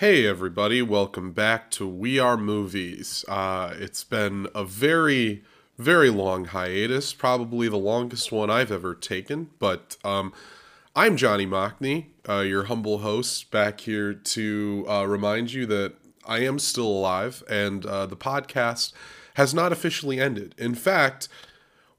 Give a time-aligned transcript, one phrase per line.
[0.00, 3.24] Hey, everybody, welcome back to We Are Movies.
[3.28, 5.42] Uh, it's been a very,
[5.78, 10.34] very long hiatus, probably the longest one I've ever taken, but um,
[10.94, 15.94] I'm Johnny Mocny, uh, your humble host, back here to uh, remind you that
[16.26, 18.92] I am still alive and uh, the podcast
[19.36, 20.54] has not officially ended.
[20.58, 21.26] In fact,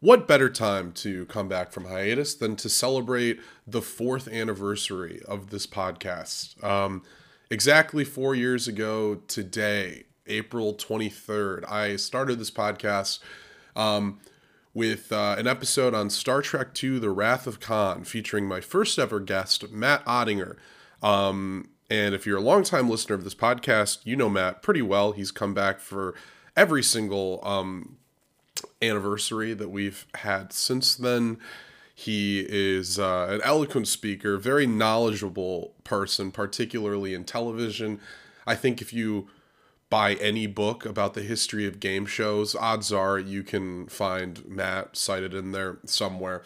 [0.02, 5.50] what better time to come back from hiatus than to celebrate the fourth anniversary of
[5.50, 6.64] this podcast?
[6.64, 7.02] Um,
[7.50, 13.20] exactly four years ago today, April 23rd, I started this podcast
[13.76, 14.20] um,
[14.74, 19.00] with uh, an episode on Star Trek II The Wrath of Khan, featuring my first
[19.00, 20.58] ever guest, Matt Ottinger.
[21.02, 25.14] Um, and if you're a longtime listener of this podcast, you know Matt pretty well.
[25.14, 26.16] He's come back for
[26.56, 27.98] every single um,
[28.82, 31.38] anniversary that we've had since then.
[32.00, 38.00] He is uh, an eloquent speaker, very knowledgeable person, particularly in television.
[38.46, 39.30] I think if you
[39.90, 44.96] buy any book about the history of game shows, odds are you can find Matt
[44.96, 46.44] cited in there somewhere.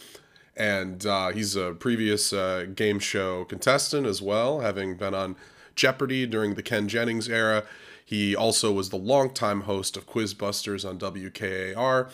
[0.56, 5.36] And uh, he's a previous uh, game show contestant as well, having been on
[5.76, 7.66] Jeopardy during the Ken Jennings era.
[8.06, 12.10] He also was the longtime host of Quizbusters on WKAR.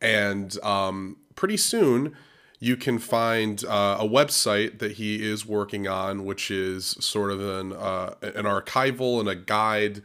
[0.00, 2.16] And um, pretty soon,
[2.62, 7.40] you can find uh, a website that he is working on, which is sort of
[7.40, 10.02] an uh, an archival and a guide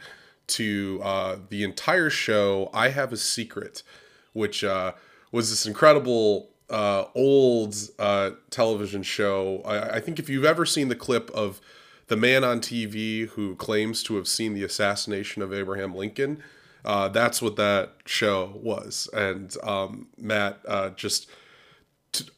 [0.47, 2.69] to uh, the entire show.
[2.73, 3.83] I have a secret,
[4.31, 4.93] which uh,
[5.33, 9.61] was this incredible uh, old uh, television show.
[9.65, 11.59] I, I think if you've ever seen the clip of
[12.07, 16.41] the man on TV who claims to have seen the assassination of Abraham Lincoln,
[16.85, 19.09] that's what that show was.
[19.11, 20.59] And um, Matt
[20.95, 21.27] just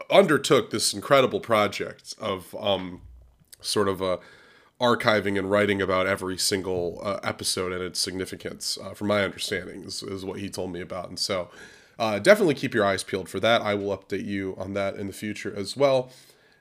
[0.10, 3.02] undertook this incredible project of um,
[3.62, 4.18] sort of uh,
[4.80, 9.84] archiving and writing about every single uh, episode and its significance, uh, from my understanding,
[9.84, 11.10] is, is, what he told me about.
[11.10, 11.50] And so
[11.98, 13.62] uh, definitely keep your eyes peeled for that.
[13.62, 16.12] I will update you on that in the future as well.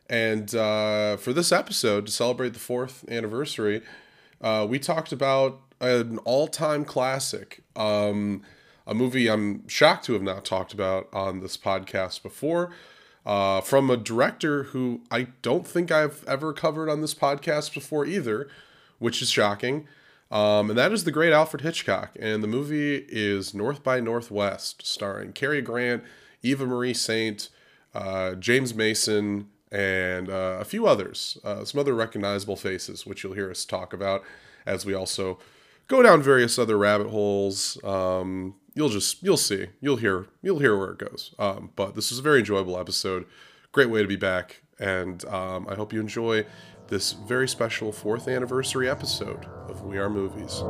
[0.08, 3.82] And uh, for this episode, to celebrate the fourth anniversary,
[4.66, 7.62] we talked about an all time classic.
[7.74, 8.42] Um,
[8.86, 12.70] a movie I'm shocked to have not talked about on this podcast before
[13.26, 18.06] uh, from a director who I don't think I've ever covered on this podcast before
[18.06, 18.48] either,
[19.00, 19.88] which is shocking.
[20.30, 22.16] Um, and that is the great Alfred Hitchcock.
[22.18, 26.04] And the movie is North by Northwest, starring Cary Grant,
[26.42, 27.48] Eva Marie Saint,
[27.94, 33.34] uh, James Mason, and uh, a few others, uh, some other recognizable faces, which you'll
[33.34, 34.22] hear us talk about
[34.64, 35.38] as we also
[35.88, 37.82] go down various other rabbit holes.
[37.82, 39.68] Um, you'll just you'll see.
[39.80, 41.34] You'll hear you'll hear where it goes.
[41.40, 43.26] Um, but this was a very enjoyable episode.
[43.72, 44.62] Great way to be back.
[44.78, 46.44] And um, i hope you enjoy
[46.88, 50.62] this very special fourth anniversary episode of we are movies.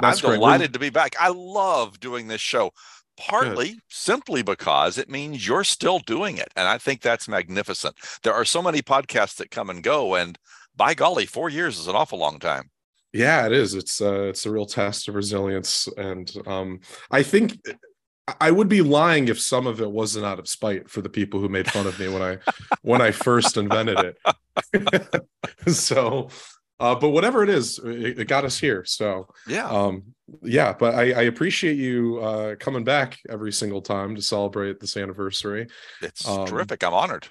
[0.00, 1.14] That's I'm delighted to be back.
[1.20, 2.72] I love doing this show
[3.20, 3.82] partly Good.
[3.88, 6.48] simply because it means you're still doing it.
[6.56, 7.96] And I think that's magnificent.
[8.22, 10.38] There are so many podcasts that come and go, and
[10.74, 12.70] by golly, four years is an awful long time.
[13.12, 13.74] Yeah, it is.
[13.74, 17.58] It's uh, it's a real test of resilience, and um, I think
[18.40, 21.40] I would be lying if some of it wasn't out of spite for the people
[21.40, 22.38] who made fun of me when I
[22.82, 24.14] when I first invented
[24.74, 25.24] it.
[25.72, 26.28] so
[26.80, 28.84] uh, but whatever it is, it, it, got us here.
[28.86, 30.02] So yeah, um,
[30.42, 30.72] yeah.
[30.72, 35.68] But I, I appreciate you uh, coming back every single time to celebrate this anniversary.
[36.00, 36.82] It's um, terrific.
[36.82, 37.28] I'm honored.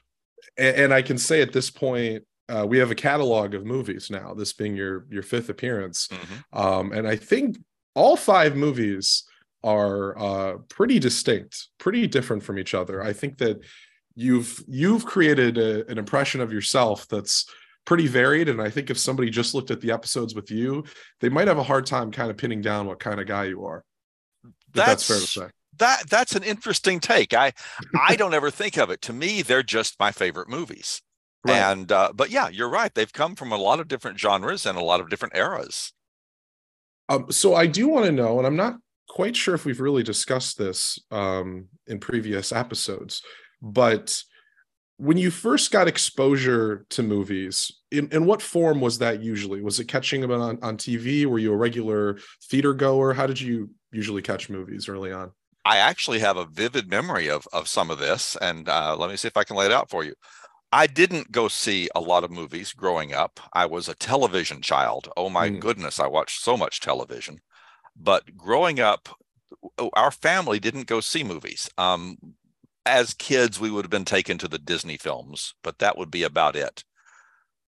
[0.57, 4.09] And, and, I can say at this point, uh, we have a catalog of movies
[4.11, 4.35] now.
[4.35, 6.57] This being your your fifth appearance, mm-hmm.
[6.57, 7.57] um, and I think
[7.95, 9.23] all five movies
[9.63, 13.01] are uh, pretty distinct, pretty different from each other.
[13.01, 13.61] I think that
[14.15, 17.45] you've you've created a, an impression of yourself that's
[17.89, 18.49] pretty varied.
[18.49, 20.83] And I think if somebody just looked at the episodes with you,
[21.21, 23.65] they might have a hard time kind of pinning down what kind of guy you
[23.65, 23.83] are.
[24.75, 25.53] That's, that's fair to say.
[25.79, 27.33] That that's an interesting take.
[27.33, 27.51] I
[28.07, 29.01] I don't ever think of it.
[29.03, 31.01] To me, they're just my favorite movies.
[31.43, 31.57] Right.
[31.57, 32.93] And uh, but yeah, you're right.
[32.93, 35.91] They've come from a lot of different genres and a lot of different eras.
[37.07, 38.75] Um, so I do want to know, and I'm not
[39.07, 43.23] quite sure if we've really discussed this um, in previous episodes,
[43.63, 44.21] but
[44.99, 49.61] when you first got exposure to movies in, in what form was that usually?
[49.61, 52.19] Was it catching them on, on tv were you a regular
[52.49, 53.13] theater goer?
[53.13, 55.31] How did you usually catch movies early on?
[55.63, 59.15] I actually have a vivid memory of, of some of this and uh, let me
[59.15, 60.13] see if i can lay it out for you.
[60.73, 63.39] I didn't go see a lot of movies growing up.
[63.53, 65.07] I was a television child.
[65.15, 65.61] Oh my mm.
[65.61, 67.39] goodness i watched so much television.
[67.95, 69.07] But growing up
[69.93, 71.69] our family didn't go see movies.
[71.77, 72.17] Um,
[72.89, 76.23] as kids, we would have been taken to the Disney films, but that would be
[76.23, 76.83] about it.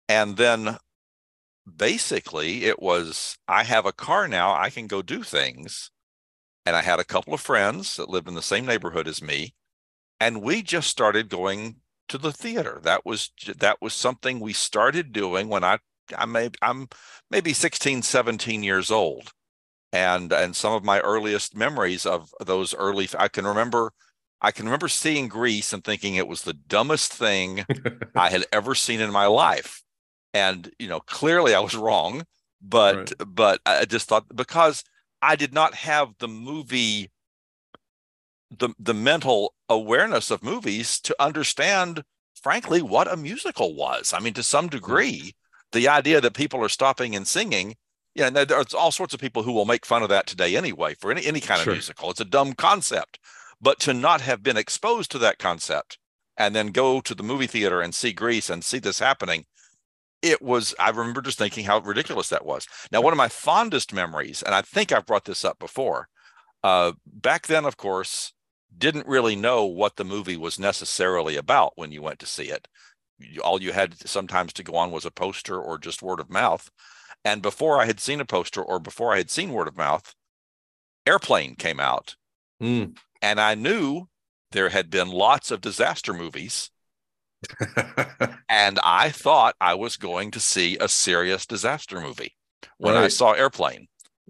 [0.08, 0.78] And then
[1.76, 5.90] basically, it was I have a car now, I can go do things.
[6.66, 9.54] And I had a couple of friends that lived in the same neighborhood as me.
[10.20, 11.76] And we just started going
[12.08, 12.80] to the theater.
[12.82, 15.78] That was that was something we started doing when I
[16.16, 16.88] I may I'm
[17.30, 19.30] maybe 16, 17 years old.
[19.92, 23.92] And and some of my earliest memories of those early I can remember
[24.42, 27.64] I can remember seeing Grease and thinking it was the dumbest thing
[28.14, 29.82] I had ever seen in my life.
[30.32, 32.24] And you know, clearly I was wrong,
[32.62, 33.12] but right.
[33.26, 34.84] but I just thought because
[35.20, 37.10] I did not have the movie
[38.56, 42.02] the the mental awareness of movies to understand
[42.40, 44.12] frankly what a musical was.
[44.12, 45.34] I mean to some degree
[45.72, 47.76] the idea that people are stopping and singing
[48.14, 50.94] yeah, and there's all sorts of people who will make fun of that today anyway
[50.94, 51.72] for any, any kind sure.
[51.72, 52.10] of musical.
[52.10, 53.20] It's a dumb concept.
[53.60, 55.98] But to not have been exposed to that concept
[56.36, 59.44] and then go to the movie theater and see Grease and see this happening,
[60.22, 62.66] it was, I remember just thinking how ridiculous that was.
[62.90, 66.08] Now, one of my fondest memories, and I think I've brought this up before,
[66.62, 68.32] uh, back then, of course,
[68.76, 72.68] didn't really know what the movie was necessarily about when you went to see it.
[73.42, 76.70] All you had sometimes to go on was a poster or just word of mouth.
[77.24, 80.14] And before I had seen a poster or before I had seen word of mouth,
[81.06, 82.16] Airplane came out.
[82.62, 82.96] Mm.
[83.22, 84.08] And I knew
[84.52, 86.70] there had been lots of disaster movies.
[88.48, 92.34] and I thought I was going to see a serious disaster movie
[92.78, 93.04] when right.
[93.04, 93.88] I saw Airplane.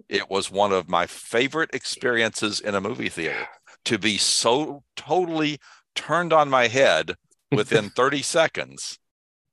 [0.09, 3.47] It was one of my favorite experiences in a movie theater
[3.87, 5.59] to be so totally
[5.95, 7.15] turned on my head
[7.51, 8.99] within 30 seconds.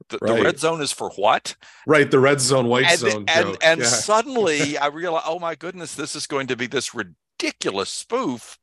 [0.09, 0.37] The, right.
[0.37, 1.55] the, red zone is for what?
[1.85, 3.25] Right, the red zone, white and, zone.
[3.27, 3.87] And, and yeah.
[3.87, 8.57] suddenly I realized, oh my goodness, this is going to be this ridiculous spoof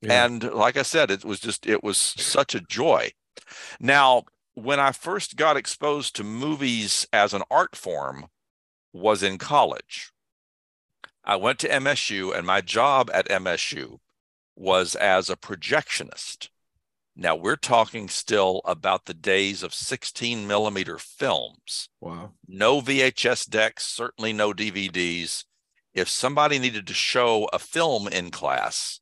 [0.00, 0.24] yeah.
[0.24, 3.12] And like I said, it was just, it was such a joy.
[3.78, 4.24] Now,
[4.54, 8.26] when I first got exposed to movies as an art form
[8.92, 10.12] was in college.
[11.24, 13.98] I went to MSU, and my job at MSU
[14.56, 16.48] was as a projectionist.
[17.16, 21.88] Now we're talking still about the days of 16 millimeter films.
[22.00, 22.32] Wow.
[22.48, 25.44] No VHS decks, certainly no DVDs.
[25.92, 29.00] If somebody needed to show a film in class,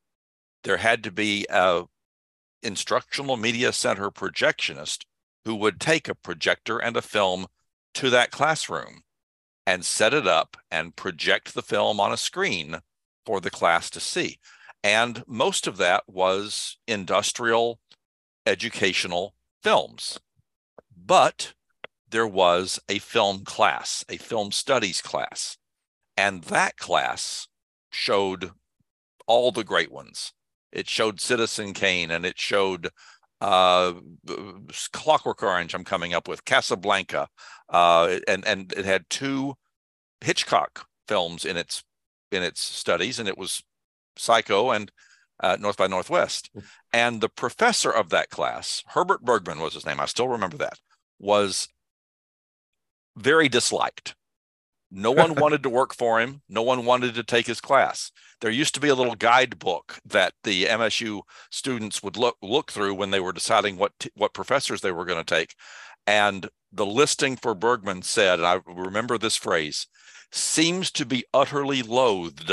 [0.65, 1.85] there had to be a
[2.63, 5.05] instructional media center projectionist
[5.45, 7.47] who would take a projector and a film
[7.95, 9.03] to that classroom
[9.67, 12.79] and set it up and project the film on a screen
[13.25, 14.39] for the class to see.
[14.83, 17.81] And most of that was industrial
[18.47, 20.19] educational films.
[20.97, 21.53] But
[22.09, 25.59] there was a film class, a film studies class.
[26.17, 27.49] And that class
[27.91, 28.53] showed
[29.27, 30.33] all the great ones.
[30.73, 32.91] It showed Citizen Kane and it showed
[33.41, 33.95] uh,
[34.93, 35.75] Clockwork Orange.
[35.75, 37.29] I'm coming up with Casablanca,
[37.69, 39.55] uh, and and it had two
[40.21, 41.85] Hitchcock films in its
[42.33, 43.63] in its studies, and it was
[44.17, 44.91] Psycho and
[45.41, 46.51] uh, North by Northwest.
[46.53, 46.61] Hmm.
[46.93, 50.01] And the professor of that class, Herbert Bergman was his name.
[50.01, 50.79] I still remember that.
[51.21, 51.69] Was
[53.17, 54.15] very disliked.
[54.91, 56.41] No one wanted to work for him.
[56.49, 58.11] No one wanted to take his class.
[58.41, 62.95] There used to be a little guidebook that the MSU students would look look through
[62.95, 65.55] when they were deciding what t- what professors they were going to take,
[66.07, 69.87] and the listing for Bergman said, and I remember this phrase,
[70.33, 72.53] seems to be utterly loathed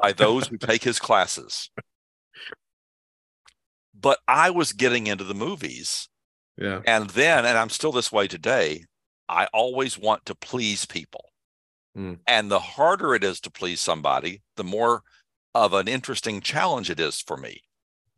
[0.00, 1.70] by those who take his classes.
[4.00, 6.08] But I was getting into the movies.
[6.56, 6.82] Yeah.
[6.86, 8.84] And then, and I'm still this way today,
[9.28, 11.27] I always want to please people.
[11.98, 12.18] Mm.
[12.26, 15.02] And the harder it is to please somebody, the more
[15.54, 17.62] of an interesting challenge it is for me.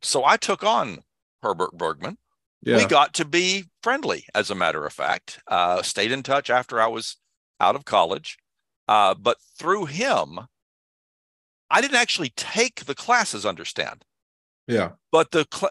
[0.03, 0.99] So I took on
[1.43, 2.19] Herbert Bergman.
[2.63, 2.77] Yeah.
[2.77, 5.41] We got to be friendly, as a matter of fact.
[5.47, 7.17] Uh, stayed in touch after I was
[7.59, 8.37] out of college.
[8.87, 10.41] Uh, but through him,
[11.71, 14.05] I didn't actually take the classes, understand?
[14.67, 14.91] Yeah.
[15.11, 15.71] But the cl-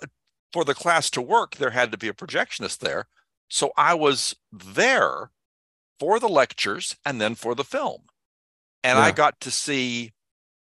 [0.52, 3.08] for the class to work, there had to be a projectionist there.
[3.50, 5.32] So I was there
[6.00, 8.04] for the lectures and then for the film.
[8.84, 9.04] And yeah.
[9.04, 10.14] I got to see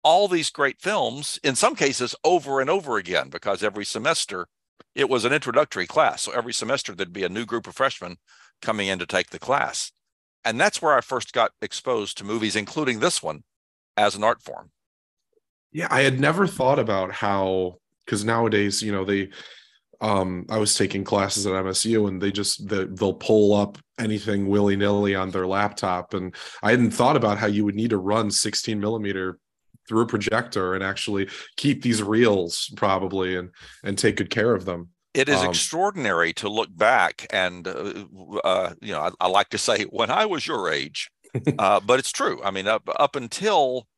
[0.02, 4.48] all these great films, in some cases over and over again, because every semester
[4.94, 6.22] it was an introductory class.
[6.22, 8.16] So every semester there'd be a new group of freshmen
[8.62, 9.92] coming in to take the class.
[10.44, 13.42] And that's where I first got exposed to movies, including this one,
[13.96, 14.70] as an art form.
[15.72, 19.28] Yeah, I had never thought about how, because nowadays, you know, they
[20.00, 24.46] um, I was taking classes at MSU and they just the, they'll pull up anything
[24.46, 27.98] willy nilly on their laptop, and I hadn't thought about how you would need to
[27.98, 29.38] run 16 millimeter
[29.88, 33.50] through a projector and actually keep these reels probably and
[33.82, 34.90] and take good care of them.
[35.14, 38.04] It is um, extraordinary to look back and, uh,
[38.44, 41.10] uh, you know, I, I, like to say when I was your age,
[41.58, 42.40] uh, but it's true.
[42.44, 43.88] I mean, up up until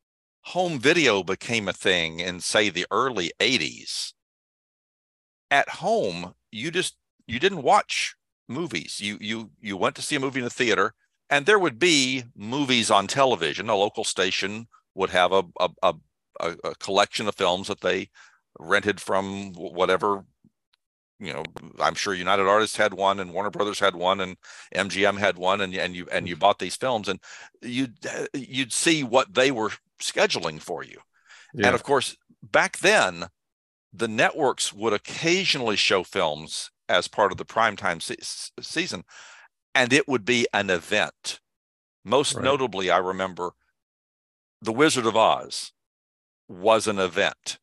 [0.42, 4.12] home video became a thing in say the early 80s,
[5.50, 8.14] at home you just you didn't watch
[8.48, 9.00] movies.
[9.00, 10.94] You you you went to see a movie in the theater,
[11.30, 13.70] and there would be movies on television.
[13.70, 15.94] A local station would have a a, a,
[16.40, 18.10] a collection of films that they
[18.58, 20.24] rented from whatever
[21.20, 21.44] you know
[21.78, 24.36] i'm sure united artists had one and warner brothers had one and
[24.74, 27.20] mgm had one and, and you and you bought these films and
[27.62, 27.96] you'd
[28.34, 30.98] you'd see what they were scheduling for you
[31.54, 31.66] yeah.
[31.66, 33.26] and of course back then
[33.92, 39.04] the networks would occasionally show films as part of the primetime se- season
[39.74, 41.40] and it would be an event.
[42.04, 42.44] Most right.
[42.44, 43.52] notably i remember
[44.62, 45.72] the wizard of oz
[46.48, 47.58] was an event.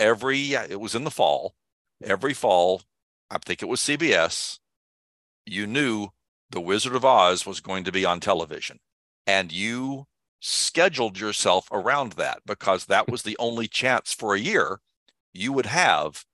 [0.00, 1.54] Every it was in the fall.
[2.02, 2.82] Every fall
[3.30, 4.58] i think it was cbs
[5.46, 6.08] you knew
[6.50, 8.78] the wizard of oz was going to be on television
[9.26, 10.06] and you
[10.40, 14.80] scheduled yourself around that because that was the only chance for a year
[15.34, 16.24] you would have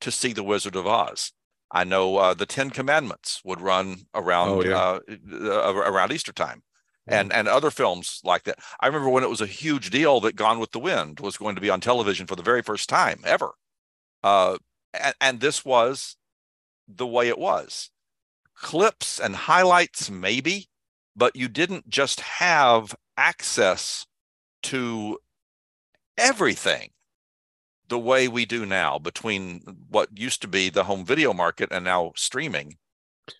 [0.00, 1.32] to see the wizard of oz
[1.70, 4.98] i know uh, the 10 commandments would run around oh, yeah.
[5.38, 6.62] uh, around easter time
[7.06, 8.58] and and other films like that.
[8.80, 11.54] I remember when it was a huge deal that Gone with the Wind was going
[11.54, 13.52] to be on television for the very first time ever,
[14.24, 14.58] uh,
[14.92, 16.16] and, and this was
[16.88, 17.90] the way it was.
[18.54, 20.68] Clips and highlights, maybe,
[21.14, 24.06] but you didn't just have access
[24.62, 25.18] to
[26.16, 26.90] everything
[27.88, 31.84] the way we do now between what used to be the home video market and
[31.84, 32.76] now streaming.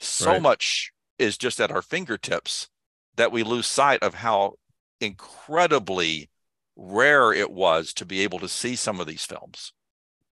[0.01, 0.43] So right.
[0.43, 2.69] much is just at our fingertips
[3.17, 4.55] that we lose sight of how
[5.01, 6.31] incredibly
[6.77, 9.73] rare it was to be able to see some of these films.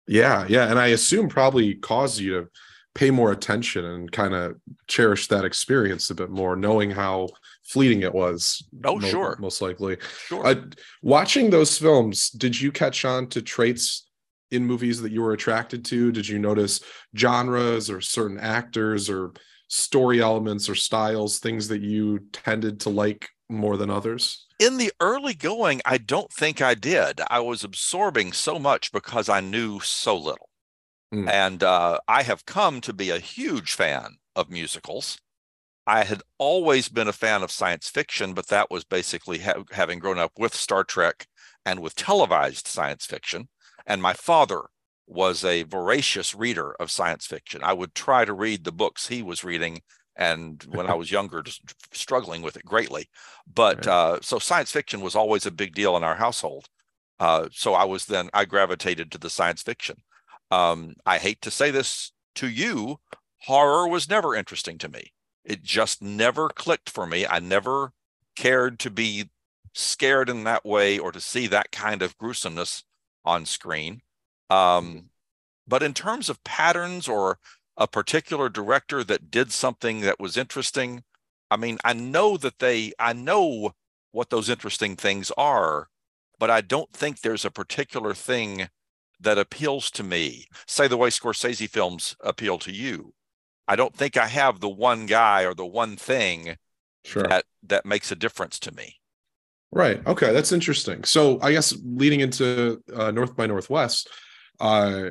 [0.08, 2.48] Yeah, yeah, and I assume probably caused you to
[2.94, 7.30] pay more attention and kind of cherish that experience a bit more, knowing how
[7.64, 8.64] fleeting it was.
[8.84, 9.98] Oh, sure, most likely.
[10.28, 10.46] Sure.
[10.46, 10.56] Uh,
[11.02, 14.08] watching those films, did you catch on to traits
[14.52, 16.12] in movies that you were attracted to?
[16.12, 16.82] Did you notice
[17.18, 19.34] genres or certain actors or
[19.68, 24.46] story elements or styles, things that you tended to like more than others?
[24.60, 27.22] In the early going, I don't think I did.
[27.30, 30.50] I was absorbing so much because I knew so little.
[31.14, 31.30] Mm.
[31.30, 35.18] And uh, I have come to be a huge fan of musicals.
[35.86, 40.00] I had always been a fan of science fiction, but that was basically ha- having
[40.00, 41.28] grown up with Star Trek
[41.66, 43.50] and with televised science fiction.
[43.86, 44.62] And my father
[45.08, 47.62] was a voracious reader of science fiction.
[47.64, 49.82] I would try to read the books he was reading,
[50.16, 51.62] and when I was younger, just
[51.92, 53.10] struggling with it greatly.
[53.54, 56.68] But uh, so science fiction was always a big deal in our household.
[57.20, 59.98] Uh, so I was then I gravitated to the science fiction.
[60.50, 62.98] Um, I hate to say this to you,
[63.40, 65.12] horror was never interesting to me.
[65.44, 67.26] It just never clicked for me.
[67.28, 67.92] I never
[68.36, 69.30] cared to be
[69.74, 72.84] scared in that way or to see that kind of gruesomeness
[73.26, 74.02] on screen.
[74.50, 75.10] Um,
[75.68, 77.40] but in terms of patterns or
[77.78, 81.04] a particular director that did something that was interesting,
[81.50, 83.74] I mean, I know that they, I know
[84.12, 85.90] what those interesting things are,
[86.40, 88.70] but I don't think there's a particular thing
[89.20, 90.48] that appeals to me.
[90.68, 93.14] Say the way Scorsese films appeal to you.
[93.68, 96.58] I don't think I have the one guy or the one thing
[97.06, 97.24] sure.
[97.24, 99.00] that that makes a difference to me.
[99.72, 100.06] Right.
[100.06, 101.04] Okay, that's interesting.
[101.04, 104.10] So I guess leading into uh, North by Northwest,
[104.60, 105.10] uh,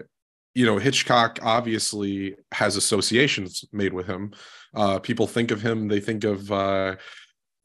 [0.55, 4.33] you know, Hitchcock obviously has associations made with him.
[4.75, 6.97] Uh, people think of him, they think of uh,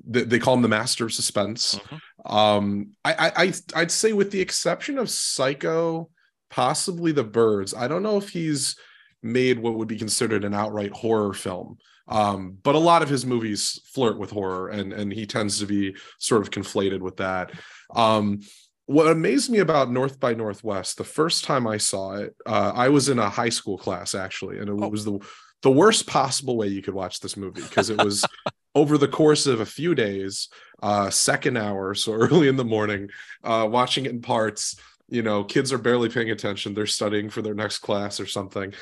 [0.06, 1.76] they, they call him the master of suspense.
[1.76, 2.36] Mm-hmm.
[2.36, 6.10] Um, I, I I'd say with the exception of Psycho,
[6.50, 7.74] possibly The Birds.
[7.74, 8.76] I don't know if he's
[9.24, 11.78] made what would be considered an outright horror film.
[12.08, 15.66] Um, but a lot of his movies flirt with horror and and he tends to
[15.66, 17.52] be sort of conflated with that.
[17.94, 18.42] Um,
[18.86, 22.88] what amazed me about North by Northwest, the first time I saw it, uh, I
[22.88, 24.88] was in a high school class actually, and it oh.
[24.88, 25.20] was the
[25.64, 28.24] the worst possible way you could watch this movie because it was
[28.76, 30.50] over the course of a few days,
[30.82, 33.10] uh, second hour, so early in the morning,
[33.44, 34.80] uh, watching it in parts
[35.10, 38.74] you know kids are barely paying attention they're studying for their next class or something.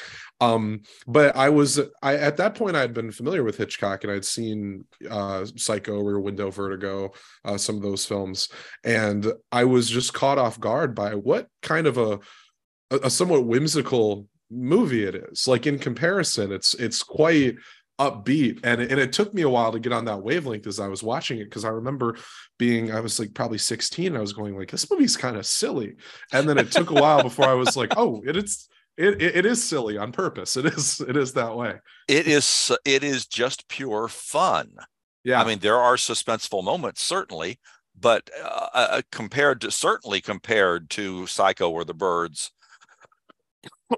[0.41, 4.12] Um but i was i at that point i had been familiar with hitchcock and
[4.12, 7.12] i'd seen uh psycho rear window vertigo
[7.46, 8.50] uh, some of those films.
[8.84, 12.20] And i was just caught off guard by what kind of a
[12.91, 15.48] a somewhat whimsical movie it is.
[15.48, 17.55] Like in comparison it's it's quite
[17.97, 20.87] upbeat and and it took me a while to get on that wavelength as I
[20.89, 22.17] was watching it because I remember
[22.59, 25.95] being I was like probably 16 I was going like this movie's kind of silly
[26.33, 29.35] and then it took a while before I was like oh it, it's it, it,
[29.37, 30.55] it is silly on purpose.
[30.57, 31.75] It is it is that way.
[32.07, 34.71] It is it is just pure fun.
[35.23, 37.59] Yeah, I mean there are suspenseful moments certainly,
[37.99, 42.51] but uh, uh, compared to certainly compared to Psycho or The Birds,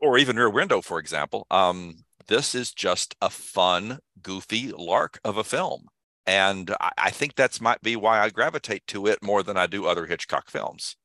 [0.01, 1.97] or even Rear Window, for example, um,
[2.27, 5.87] this is just a fun, goofy lark of a film,
[6.25, 9.67] and I, I think that's might be why I gravitate to it more than I
[9.67, 10.95] do other Hitchcock films.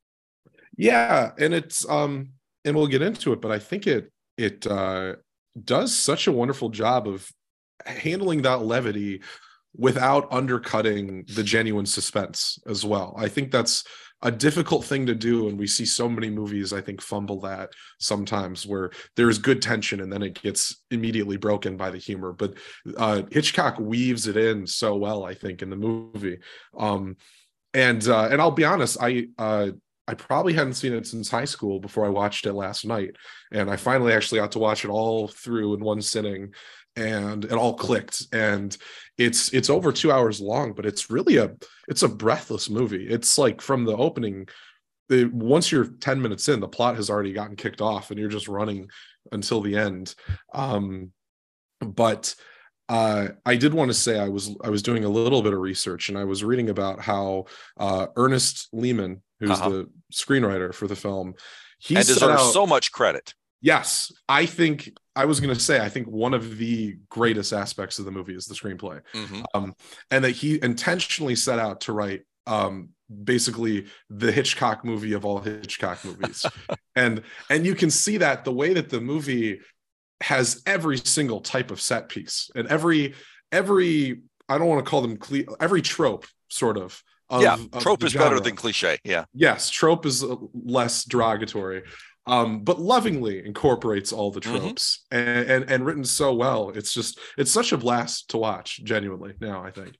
[0.76, 2.30] Yeah, and it's um
[2.64, 5.16] and we'll get into it, but I think it it uh,
[5.62, 7.28] does such a wonderful job of
[7.86, 9.22] handling that levity
[9.76, 13.14] without undercutting the genuine suspense as well.
[13.16, 13.84] I think that's
[14.22, 17.70] a difficult thing to do and we see so many movies i think fumble that
[17.98, 22.32] sometimes where there's good tension and then it gets immediately broken by the humor.
[22.32, 22.54] But
[22.96, 26.38] uh, hitchcock weaves it in so well i think in the movie.
[26.76, 27.16] Um,
[27.74, 29.70] and uh, and i'll be honest i uh,
[30.08, 33.14] I probably hadn't seen it since high school before I watched it last night.
[33.52, 36.52] And I finally actually got to watch it all through in one sitting
[36.96, 38.26] and it all clicked.
[38.32, 38.76] And
[39.18, 41.52] it's it's over two hours long, but it's really a
[41.88, 43.06] it's a breathless movie.
[43.08, 44.48] It's like from the opening,
[45.08, 48.28] the once you're 10 minutes in, the plot has already gotten kicked off and you're
[48.28, 48.88] just running
[49.30, 50.14] until the end.
[50.54, 51.12] Um,
[51.80, 52.34] but
[52.88, 55.60] uh, I did want to say I was I was doing a little bit of
[55.60, 57.46] research and I was reading about how
[57.78, 59.68] uh, Ernest Lehman, who's uh-huh.
[59.68, 61.34] the screenwriter for the film,
[61.78, 63.34] he and deserves out, so much credit.
[63.62, 67.98] Yes, I think I was going to say I think one of the greatest aspects
[67.98, 69.42] of the movie is the screenplay, mm-hmm.
[69.54, 69.74] um,
[70.10, 72.88] and that he intentionally set out to write um,
[73.24, 76.44] basically the Hitchcock movie of all Hitchcock movies,
[76.96, 79.60] and and you can see that the way that the movie
[80.22, 83.14] has every single type of set piece and every
[83.50, 87.02] every I don't want to call them cle- every trope sort of.
[87.30, 88.28] of yeah, trope is genre.
[88.28, 88.98] better than cliche.
[89.04, 89.24] Yeah.
[89.32, 91.84] Yes, trope is less derogatory,
[92.26, 94.58] um, but lovingly incorporates all the mm-hmm.
[94.58, 95.28] tropes mm-hmm.
[95.28, 96.70] and, and and written so well.
[96.70, 98.82] It's just it's such a blast to watch.
[98.84, 99.96] Genuinely, now I think.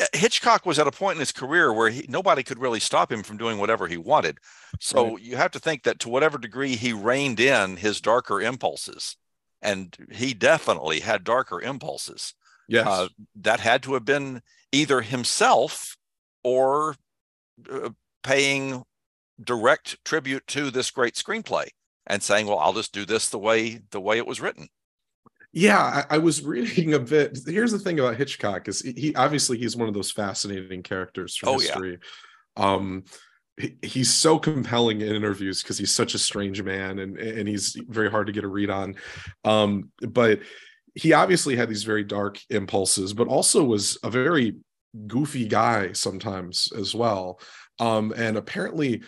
[0.00, 3.10] Uh, Hitchcock was at a point in his career where he, nobody could really stop
[3.10, 4.38] him from doing whatever he wanted.
[4.80, 5.22] So right.
[5.22, 9.16] you have to think that to whatever degree he reined in his darker impulses
[9.62, 12.34] and he definitely had darker impulses.
[12.68, 14.42] Yes, uh, that had to have been
[14.72, 15.96] either himself
[16.42, 16.96] or
[17.70, 17.90] uh,
[18.22, 18.84] paying
[19.42, 21.68] direct tribute to this great screenplay
[22.06, 24.68] and saying, "Well, I'll just do this the way the way it was written."
[25.52, 27.38] Yeah, I, I was reading a bit.
[27.46, 31.50] Here's the thing about Hitchcock: is he obviously he's one of those fascinating characters from
[31.50, 31.98] oh, history.
[32.56, 32.64] Yeah.
[32.64, 33.04] Um,
[33.82, 38.10] he's so compelling in interviews because he's such a strange man and and he's very
[38.10, 38.94] hard to get a read on
[39.44, 40.40] um, but
[40.94, 44.56] he obviously had these very dark impulses but also was a very
[45.06, 47.40] goofy guy sometimes as well
[47.78, 49.02] um, and apparently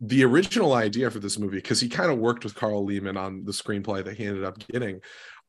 [0.00, 3.44] the original idea for this movie because he kind of worked with carl lehman on
[3.44, 5.00] the screenplay that he ended up getting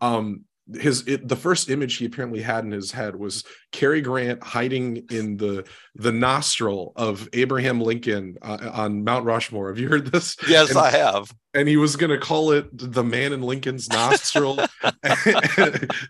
[0.01, 4.43] um, his it, the first image he apparently had in his head was Cary Grant
[4.43, 9.69] hiding in the the nostril of Abraham Lincoln uh, on Mount Rushmore.
[9.69, 10.35] Have you heard this?
[10.47, 11.33] Yes, and, I have.
[11.53, 14.55] And he was going to call it the man in Lincoln's nostril.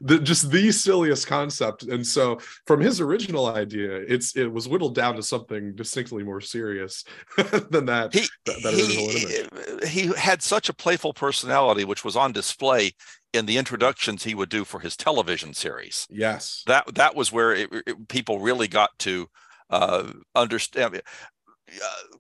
[0.02, 1.84] the, just the silliest concept.
[1.84, 6.42] And so, from his original idea, it's it was whittled down to something distinctly more
[6.42, 7.04] serious
[7.70, 8.14] than that.
[8.14, 12.92] He, that, that he, he had such a playful personality, which was on display
[13.34, 16.08] in the introductions he would do for his television series.
[16.10, 19.28] Yes, that that was where it, it, people really got to
[19.70, 21.02] uh, understand.
[21.70, 22.18] Uh,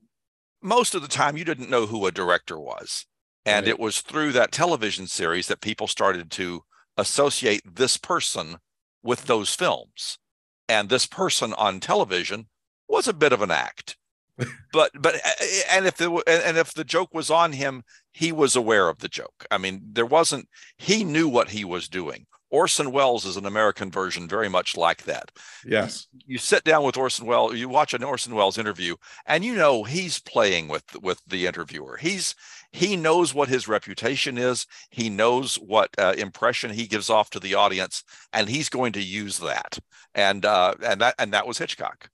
[0.62, 3.06] most of the time, you didn't know who a director was,
[3.46, 3.70] and right.
[3.70, 6.64] it was through that television series that people started to
[6.98, 8.58] associate this person
[9.02, 10.18] with those films,
[10.68, 12.48] and this person on television
[12.88, 13.96] was a bit of an act
[14.74, 15.16] but but
[15.70, 17.84] and if the and if the joke was on him
[18.20, 19.46] he was aware of the joke.
[19.50, 22.26] I mean there wasn't he knew what he was doing.
[22.52, 25.32] Orson welles is an american version very much like that.
[25.66, 26.08] Yes.
[26.12, 29.56] you, you sit down with orson welles you watch an orson welles interview and you
[29.56, 31.96] know he's playing with with the interviewer.
[31.96, 32.36] He's
[32.74, 34.68] he knows what his reputation is.
[34.90, 38.04] He knows what uh, impression he gives off to the audience
[38.34, 39.80] and he's going to use that.
[40.14, 42.10] And uh and that and that was hitchcock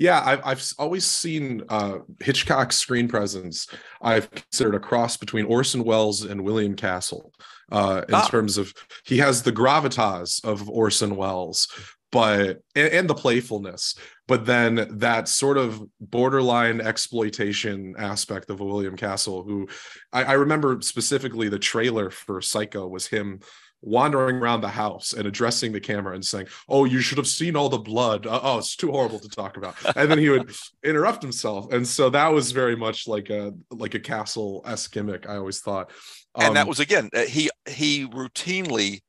[0.00, 3.66] yeah, I've, I've always seen uh, Hitchcock's screen presence.
[4.00, 7.34] I've considered a cross between Orson Welles and William Castle
[7.70, 8.26] uh, in ah.
[8.26, 8.72] terms of
[9.04, 11.68] he has the gravitas of Orson Welles,
[12.10, 13.94] but and, and, the playfulness,
[14.26, 19.68] but then that sort of borderline exploitation aspect of William Castle, who
[20.14, 23.40] I, I remember specifically the trailer for Psycho was him
[23.82, 27.56] wandering around the house and addressing the camera and saying, "Oh, you should have seen
[27.56, 28.26] all the blood.
[28.26, 30.50] Uh, oh, it's too horrible to talk about." And then he would
[30.84, 35.28] interrupt himself, and so that was very much like a like a castle esque gimmick.
[35.28, 35.90] I always thought,
[36.34, 39.00] Um, and that um, was again uh, he he routinely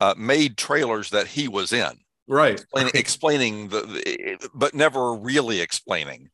[0.00, 1.92] uh, made trailers that he was in,
[2.28, 2.60] right?
[2.60, 6.30] Explaining, explaining the, the, but never really explaining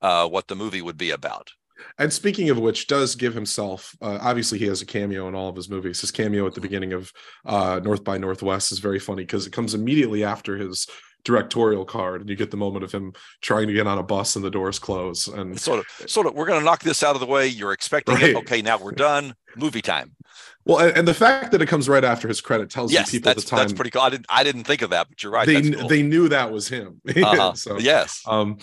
[0.00, 1.50] uh, what the movie would be about.
[1.98, 5.48] And speaking of which, does give himself uh, obviously he has a cameo in all
[5.48, 6.00] of his movies.
[6.00, 7.12] His cameo at the beginning of
[7.44, 10.86] uh, North by Northwest is very funny because it comes immediately after his
[11.24, 14.36] directorial card, and you get the moment of him trying to get on a bus
[14.36, 15.28] and the doors close.
[15.28, 17.46] And sort of, sort of, we're going to knock this out of the way.
[17.46, 18.30] You're expecting right.
[18.30, 18.36] it.
[18.36, 19.34] Okay, now we're done.
[19.56, 20.16] Movie time.
[20.64, 23.30] Well, and the fact that it comes right after his credit tells yes, you people
[23.30, 23.58] at the time.
[23.58, 24.02] That's pretty cool.
[24.02, 25.46] I didn't, I didn't think of that, but you're right.
[25.46, 25.88] They, cool.
[25.88, 27.00] they knew that was him.
[27.22, 27.54] Uh-huh.
[27.54, 28.22] so, yes.
[28.26, 28.58] Um,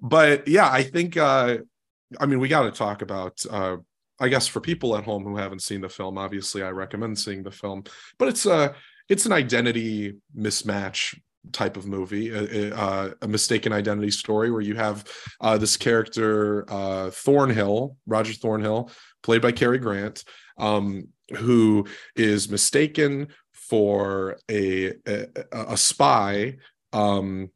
[0.00, 1.58] but yeah, I think uh,
[2.20, 3.44] I mean, we got to talk about.
[3.48, 3.76] Uh,
[4.20, 7.42] I guess for people at home who haven't seen the film, obviously, I recommend seeing
[7.42, 7.84] the film.
[8.18, 8.74] But it's a
[9.08, 11.18] it's an identity mismatch
[11.52, 15.04] type of movie, a, a, a mistaken identity story where you have
[15.40, 18.90] uh, this character uh, Thornhill, Roger Thornhill,
[19.22, 20.24] played by Cary Grant,
[20.58, 26.56] um, who is mistaken for a a, a spy
[26.92, 27.50] um,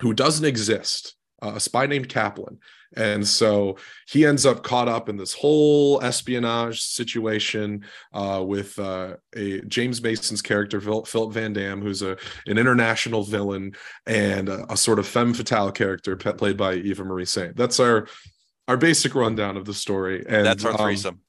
[0.00, 2.58] who doesn't exist, uh, a spy named Kaplan.
[2.96, 3.76] And so
[4.08, 10.02] he ends up caught up in this whole espionage situation uh, with uh, a James
[10.02, 13.74] Mason's character, Philip Van Damme, who's a an international villain
[14.06, 17.56] and a, a sort of femme fatale character played by Eva Marie Saint.
[17.56, 18.08] That's our
[18.66, 20.24] our basic rundown of the story.
[20.28, 21.14] And that's our um, threesome.
[21.14, 21.20] Um,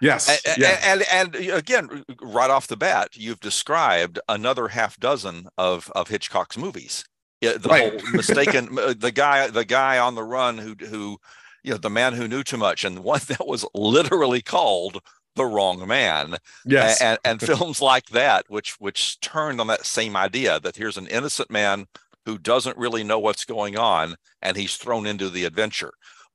[0.00, 0.78] Yes, and, yeah.
[0.84, 6.06] and, and and again, right off the bat, you've described another half dozen of of
[6.06, 7.04] Hitchcock's movies.
[7.40, 8.00] Yeah, the right.
[8.00, 11.18] whole mistaken the guy the guy on the run who who
[11.62, 15.00] you know the man who knew too much and one that was literally called
[15.38, 16.36] the wrong man.
[16.66, 20.98] Yes, and, and films like that, which which turned on that same idea that here's
[20.98, 21.86] an innocent man
[22.26, 25.92] who doesn't really know what's going on and he's thrown into the adventure.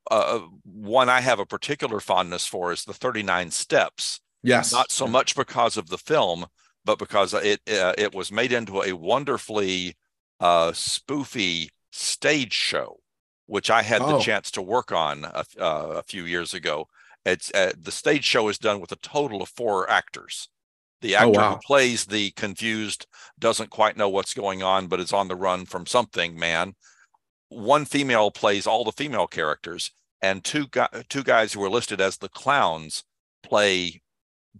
[0.09, 4.19] Uh, one I have a particular fondness for is the 39 Steps.
[4.41, 6.47] Yes, not so much because of the film,
[6.83, 9.95] but because it uh, it was made into a wonderfully
[10.43, 12.97] uh, spoofy stage show,
[13.45, 14.17] which I had oh.
[14.17, 16.89] the chance to work on a, uh, a few years ago.
[17.25, 20.49] It's uh, the stage show is done with a total of four actors.
[20.99, 21.55] The oh, actor oh, wow.
[21.55, 23.07] who plays the confused,
[23.39, 26.37] doesn't quite know what's going on, but is on the run from something.
[26.37, 26.73] Man,
[27.47, 32.01] one female plays all the female characters, and two gu- two guys who are listed
[32.01, 33.05] as the clowns
[33.43, 34.01] play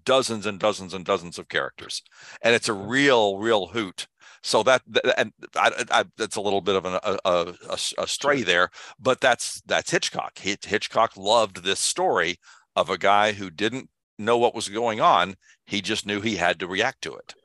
[0.06, 2.04] dozens and dozens and dozens of characters,
[2.41, 4.08] and it's a real, real hoot
[4.43, 4.82] so that,
[5.17, 9.21] and I, I, that's a little bit of an, a, a, a, stray there, but
[9.21, 10.38] that's that's Hitchcock.
[10.38, 12.39] Hitchcock loved this story
[12.75, 15.36] of a guy who didn't know what was going on.
[15.65, 17.36] He just knew he had to react to it.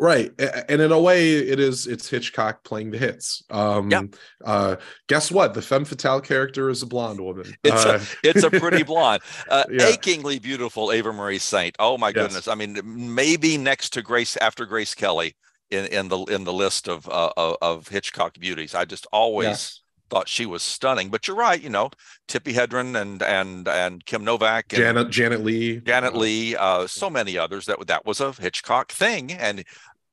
[0.00, 0.30] Right.
[0.68, 3.42] And in a way, it is it's Hitchcock playing the hits.
[3.50, 4.02] Um yeah.
[4.44, 4.76] uh
[5.08, 5.54] guess what?
[5.54, 7.52] The femme fatale character is a blonde woman.
[7.64, 9.22] It's uh, a it's a pretty blonde.
[9.50, 9.86] Uh yeah.
[9.86, 11.74] achingly beautiful Eva Marie Saint.
[11.80, 12.46] Oh my goodness.
[12.46, 15.34] I mean, maybe next to Grace after Grace Kelly
[15.70, 18.74] in, in the in the list of uh, of Hitchcock beauties.
[18.74, 19.80] I just always yes.
[20.10, 21.08] thought she was stunning.
[21.08, 21.90] But you're right, you know,
[22.28, 27.10] Tippi Hedren and and and Kim Novak, and Janet Janet Leigh, Janet Leigh, uh, so
[27.10, 29.64] many others that that was a Hitchcock thing, and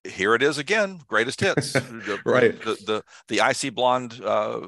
[0.03, 1.75] here it is again, greatest hits,
[2.25, 2.59] right?
[2.61, 4.61] The, the the icy blonde uh,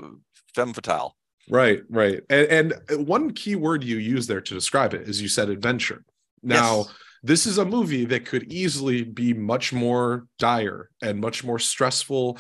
[0.54, 1.16] femme fatale.
[1.50, 5.28] Right, right, and, and one key word you use there to describe it is you
[5.28, 6.04] said adventure.
[6.44, 6.78] Now.
[6.78, 6.94] Yes
[7.28, 12.38] this is a movie that could easily be much more dire and much more stressful.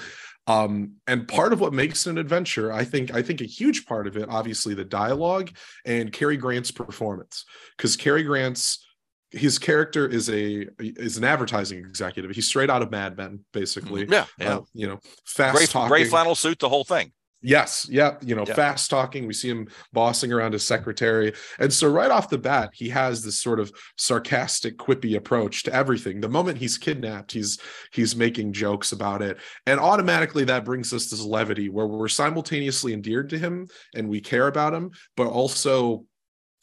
[0.47, 3.85] Um, and part of what makes it an adventure i think i think a huge
[3.85, 5.51] part of it obviously the dialogue
[5.85, 7.43] and Cary grant's performance.
[7.75, 8.87] Because Cary grant's
[9.31, 12.31] his character is a is an advertising executive.
[12.31, 14.05] He's straight out of mad men basically.
[14.09, 14.57] Yeah, yeah.
[14.57, 15.89] Uh, you know fast gray, talking.
[15.89, 17.11] Gray flannel suit the whole thing
[17.47, 18.55] Yes, yeah, you know, yeah.
[18.55, 19.25] fast talking.
[19.25, 21.31] We see him bossing around his secretary.
[21.59, 25.73] And so right off the bat, he has this sort of sarcastic, quippy approach to
[25.73, 26.19] everything.
[26.19, 27.57] The moment he's kidnapped, he's
[27.93, 29.37] he's making jokes about it.
[29.65, 34.19] And automatically that brings us this levity where we're simultaneously endeared to him and we
[34.19, 36.03] care about him, but also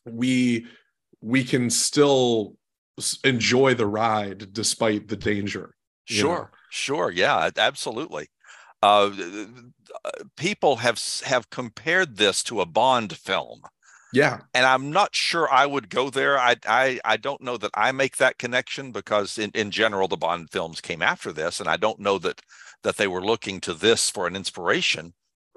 [0.04, 0.66] we
[1.22, 2.56] we can still
[3.24, 5.74] enjoy the ride despite the danger.
[6.04, 6.48] Sure, know?
[6.68, 7.10] sure.
[7.10, 8.28] Yeah, absolutely.
[8.84, 9.10] Uh,
[10.36, 13.62] people have have compared this to a Bond film.
[14.12, 16.38] Yeah, and I'm not sure I would go there.
[16.38, 20.18] I I I don't know that I make that connection because in in general the
[20.18, 22.42] Bond films came after this, and I don't know that
[22.82, 25.14] that they were looking to this for an inspiration.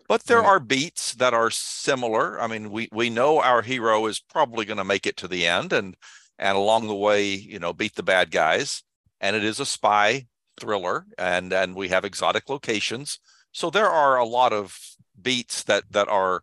[0.07, 0.47] But there right.
[0.47, 2.39] are beats that are similar.
[2.39, 5.45] I mean, we we know our hero is probably going to make it to the
[5.45, 5.97] end, and
[6.39, 8.83] and along the way, you know, beat the bad guys.
[9.19, 10.27] And it is a spy
[10.59, 13.19] thriller and and we have exotic locations
[13.51, 14.77] so there are a lot of
[15.21, 16.41] beats that that are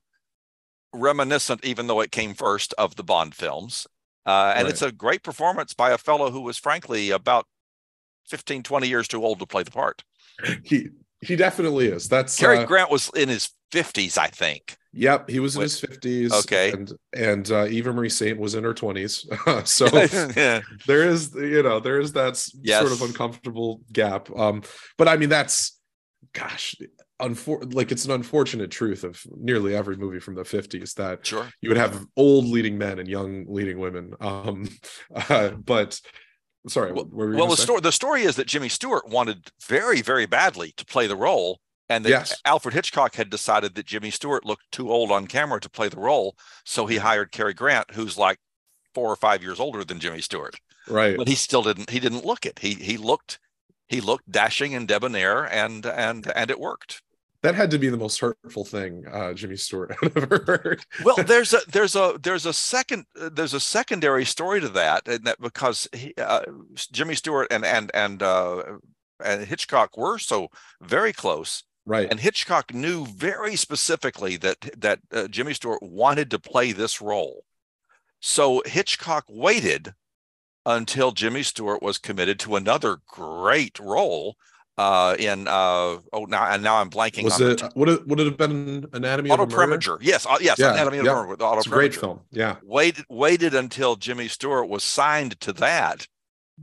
[0.92, 3.87] reminiscent even though it came first of the bond films
[4.27, 4.70] Uh, and right.
[4.70, 7.46] it's a great performance by a fellow who was frankly about
[8.29, 10.03] 15, 20 years too old to play the part.
[10.64, 10.88] He
[11.20, 12.09] he definitely is.
[12.09, 14.77] That's Cary uh, Grant was in his 50s, I think.
[14.96, 16.33] Yep, he was in his 50s.
[16.44, 16.70] Okay.
[16.72, 19.66] And and uh, Eva Marie Saint was in her 20s.
[19.66, 19.87] so
[20.37, 20.61] yeah.
[20.87, 22.80] there is you know, there is that yes.
[22.80, 24.30] sort of uncomfortable gap.
[24.37, 24.62] Um,
[24.96, 25.78] but I mean that's
[26.33, 26.76] gosh,
[27.20, 31.48] unfor- like it's an unfortunate truth of nearly every movie from the 50s that sure.
[31.61, 34.14] you would have old leading men and young leading women.
[34.20, 34.68] Um,
[35.14, 36.00] uh, but
[36.68, 40.72] sorry, well, well the story the story is that Jimmy Stewart wanted very very badly
[40.76, 42.40] to play the role and that yes.
[42.44, 46.01] Alfred Hitchcock had decided that Jimmy Stewart looked too old on camera to play the
[46.01, 48.38] role, so he hired Cary Grant, who's like
[48.94, 50.57] four or five years older than Jimmy Stewart.
[50.88, 51.16] Right.
[51.16, 51.90] But he still didn't.
[51.90, 52.59] He didn't look it.
[52.61, 53.38] He he looked
[53.88, 57.03] he looked dashing and debonair, and and and it worked.
[57.42, 60.85] That had to be the most hurtful thing uh, Jimmy Stewart had ever heard.
[61.05, 65.25] well, there's a there's a there's a second there's a secondary story to that, and
[65.27, 66.40] that because he, uh,
[66.92, 68.62] Jimmy Stewart and and and uh,
[69.23, 70.49] and Hitchcock were so
[70.81, 71.64] very close.
[71.87, 72.09] Right.
[72.11, 77.44] And Hitchcock knew very specifically that that uh, Jimmy Stewart wanted to play this role.
[78.20, 79.94] So Hitchcock waited
[80.64, 84.37] until Jimmy Stewart was committed to another great role
[84.77, 88.18] uh in uh oh now and now I'm blanking was it t- would it would
[88.18, 91.09] it have been Anatomy Otto of a Preminger yes uh, yes yeah, Anatomy of a
[91.11, 95.38] Murder with Otto it's a great film yeah waited waited until Jimmy Stewart was signed
[95.42, 96.09] to that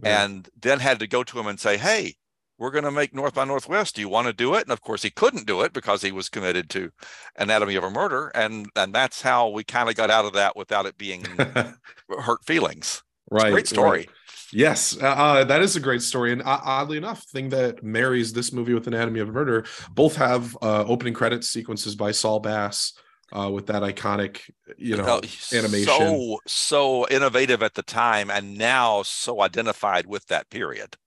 [0.04, 0.24] yeah.
[0.24, 2.16] and then had to go to him and say hey
[2.62, 4.82] we're going to make North by Northwest do you want to do it and of
[4.82, 6.92] course he couldn't do it because he was committed to
[7.36, 10.56] Anatomy of a Murder and and that's how we kind of got out of that
[10.56, 11.26] without it being
[12.20, 14.10] hurt feelings right great story right.
[14.54, 18.34] Yes, uh, uh, that is a great story, and uh, oddly enough, thing that marries
[18.34, 22.42] this movie with Anatomy of a Murder, both have uh, opening credits sequences by Saul
[22.42, 22.94] Bass
[23.32, 24.42] uh, with that iconic,
[24.78, 25.22] you know,
[25.54, 25.86] animation.
[25.86, 30.98] So so innovative at the time, and now so identified with that period.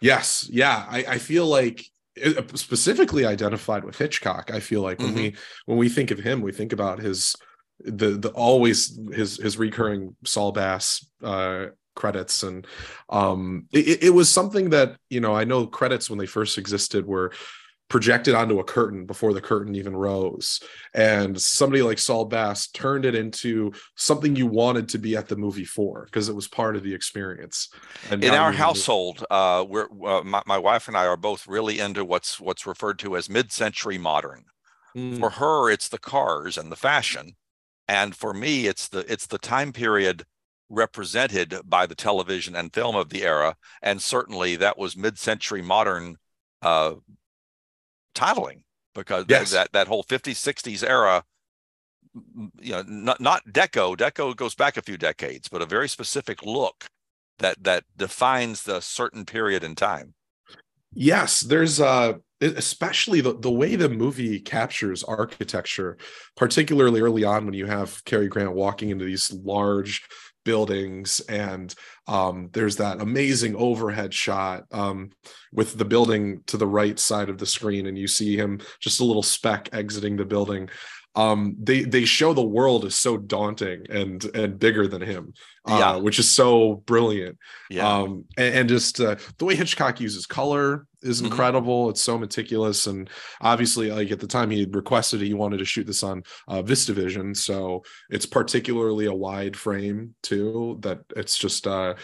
[0.00, 1.84] Yes, yeah, I, I feel like
[2.24, 4.50] uh, specifically identified with Hitchcock.
[4.52, 5.16] I feel like when mm-hmm.
[5.16, 7.36] we when we think of him, we think about his
[7.78, 11.66] the the always his his recurring Saul Bass uh
[11.96, 12.66] credits and
[13.10, 17.04] um it, it was something that you know i know credits when they first existed
[17.04, 17.32] were
[17.90, 20.60] projected onto a curtain before the curtain even rose.
[20.94, 25.36] And somebody like Saul Bass turned it into something you wanted to be at the
[25.36, 27.68] movie for because it was part of the experience.
[28.08, 31.80] And in our household, uh, we're uh, my, my, wife and I are both really
[31.80, 34.44] into what's what's referred to as mid-century modern.
[34.96, 35.18] Mm.
[35.18, 37.32] For her, it's the cars and the fashion,
[37.88, 40.24] and for me, it's the it's the time period
[40.68, 46.16] represented by the television and film of the era, and certainly that was mid-century modern
[46.62, 46.94] uh,
[48.20, 48.62] titling
[48.94, 49.50] because yes.
[49.52, 51.24] that that whole 50s 60s era
[52.60, 56.44] you know not not deco deco goes back a few decades but a very specific
[56.44, 56.86] look
[57.38, 60.12] that that defines the certain period in time
[60.92, 65.96] yes there's uh especially the, the way the movie captures architecture
[66.36, 70.02] particularly early on when you have Cary Grant walking into these large
[70.50, 71.76] buildings and
[72.08, 75.10] um, there's that amazing overhead shot um,
[75.52, 78.98] with the building to the right side of the screen and you see him just
[78.98, 80.68] a little speck exiting the building
[81.16, 85.34] um, they they show the world is so daunting and and bigger than him
[85.66, 85.96] uh, yeah.
[85.96, 87.36] which is so brilliant
[87.68, 87.86] yeah.
[87.86, 91.26] um, and, and just uh, the way hitchcock uses color is mm-hmm.
[91.26, 91.90] incredible mm-hmm.
[91.90, 95.64] it's so meticulous and obviously like at the time he requested it, he wanted to
[95.64, 101.66] shoot this on uh, vistavision so it's particularly a wide frame too that it's just
[101.66, 101.94] uh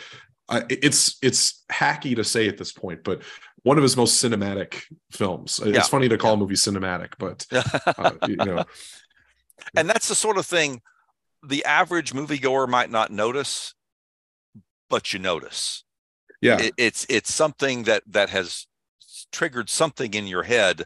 [0.48, 3.22] it's it's hacky to say at this point, but
[3.66, 5.59] one of his most cinematic films.
[5.59, 5.83] It's yeah.
[5.83, 6.35] funny to call yeah.
[6.35, 7.44] a movie cinematic, but
[7.98, 8.64] uh, you know.
[9.76, 10.83] And that's the sort of thing
[11.44, 13.74] the average moviegoer might not notice,
[14.88, 15.83] but you notice.
[16.40, 18.68] Yeah, it, it's it's something that that has
[19.33, 20.85] triggered something in your head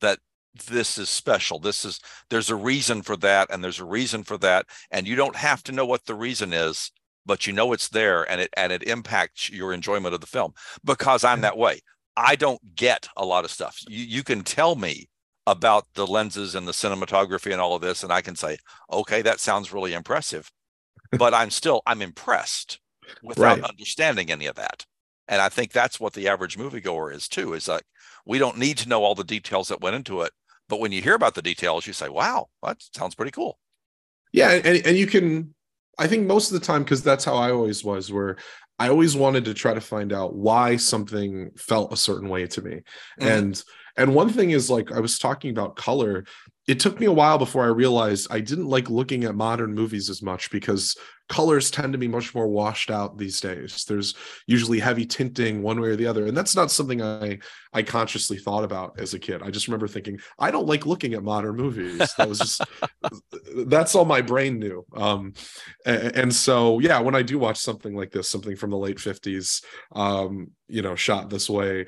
[0.00, 0.18] that
[0.68, 1.58] this is special.
[1.58, 5.16] This is there's a reason for that, and there's a reason for that, and you
[5.16, 6.92] don't have to know what the reason is
[7.24, 10.52] but you know it's there and it and it impacts your enjoyment of the film
[10.84, 11.80] because I'm that way.
[12.16, 13.78] I don't get a lot of stuff.
[13.88, 15.08] You you can tell me
[15.46, 18.58] about the lenses and the cinematography and all of this and I can say,
[18.90, 20.50] "Okay, that sounds really impressive."
[21.18, 22.80] but I'm still I'm impressed
[23.22, 23.70] without right.
[23.70, 24.84] understanding any of that.
[25.28, 27.54] And I think that's what the average moviegoer is too.
[27.54, 27.84] Is like
[28.26, 30.32] we don't need to know all the details that went into it,
[30.68, 33.58] but when you hear about the details, you say, "Wow, that sounds pretty cool."
[34.32, 35.54] Yeah, and, and you can
[35.98, 38.36] I think most of the time, because that's how I always was, where
[38.82, 42.60] I always wanted to try to find out why something felt a certain way to
[42.60, 42.80] me.
[43.20, 43.28] Mm-hmm.
[43.28, 43.64] And
[43.96, 46.24] and one thing is like I was talking about color.
[46.68, 50.08] It took me a while before I realized I didn't like looking at modern movies
[50.08, 50.96] as much because
[51.28, 53.84] colors tend to be much more washed out these days.
[53.88, 54.14] There's
[54.46, 57.38] usually heavy tinting one way or the other, and that's not something I
[57.72, 59.42] I consciously thought about as a kid.
[59.42, 61.98] I just remember thinking I don't like looking at modern movies.
[62.18, 62.62] That was just
[63.66, 64.84] that's all my brain knew.
[64.94, 65.32] Um,
[65.86, 68.98] and, and, so yeah, when I do watch something like this, something from the late
[68.98, 71.86] '50s, um, you know, shot this way,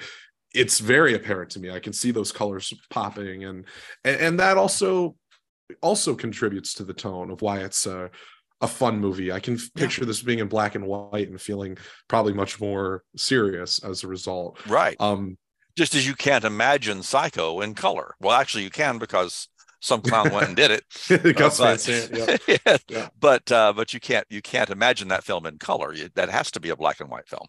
[0.54, 1.70] it's very apparent to me.
[1.70, 3.64] I can see those colors popping, and
[4.04, 5.16] and, and that also
[5.82, 8.10] also contributes to the tone of why it's a
[8.60, 9.32] a fun movie.
[9.32, 10.06] I can picture yeah.
[10.06, 11.76] this being in black and white and feeling
[12.08, 14.58] probably much more serious as a result.
[14.66, 14.96] Right.
[15.00, 15.36] Um,
[15.76, 18.14] just as you can't imagine Psycho in color.
[18.20, 19.48] Well, actually, you can because
[19.80, 20.84] some clown went and did it.
[21.36, 22.08] Gus uh, but,
[22.48, 22.56] yeah.
[22.66, 22.76] yeah.
[22.88, 23.08] yeah.
[23.18, 25.92] But uh, but you can't you can't imagine that film in color.
[25.92, 27.48] You, that has to be a black and white film.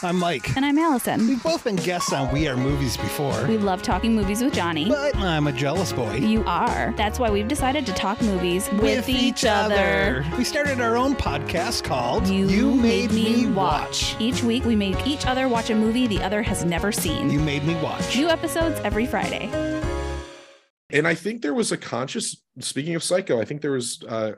[0.00, 0.56] I'm Mike.
[0.56, 1.26] And I'm Allison.
[1.26, 3.46] We've both been guests on We Are Movies before.
[3.48, 4.88] We love talking movies with Johnny.
[4.88, 6.14] But I'm a jealous boy.
[6.16, 6.94] You are.
[6.96, 10.24] That's why we've decided to talk movies with, with each, other.
[10.36, 14.14] We started our own podcast called You, you Made, made, Me watch.
[14.14, 14.20] watch.
[14.20, 17.28] Each week, we make each other watch a movie the other has never seen.
[17.28, 18.16] You Made Me Watch.
[18.16, 19.50] New episodes every Friday.
[20.90, 24.32] And I think there was a conscious, speaking of Psycho, I think there was uh,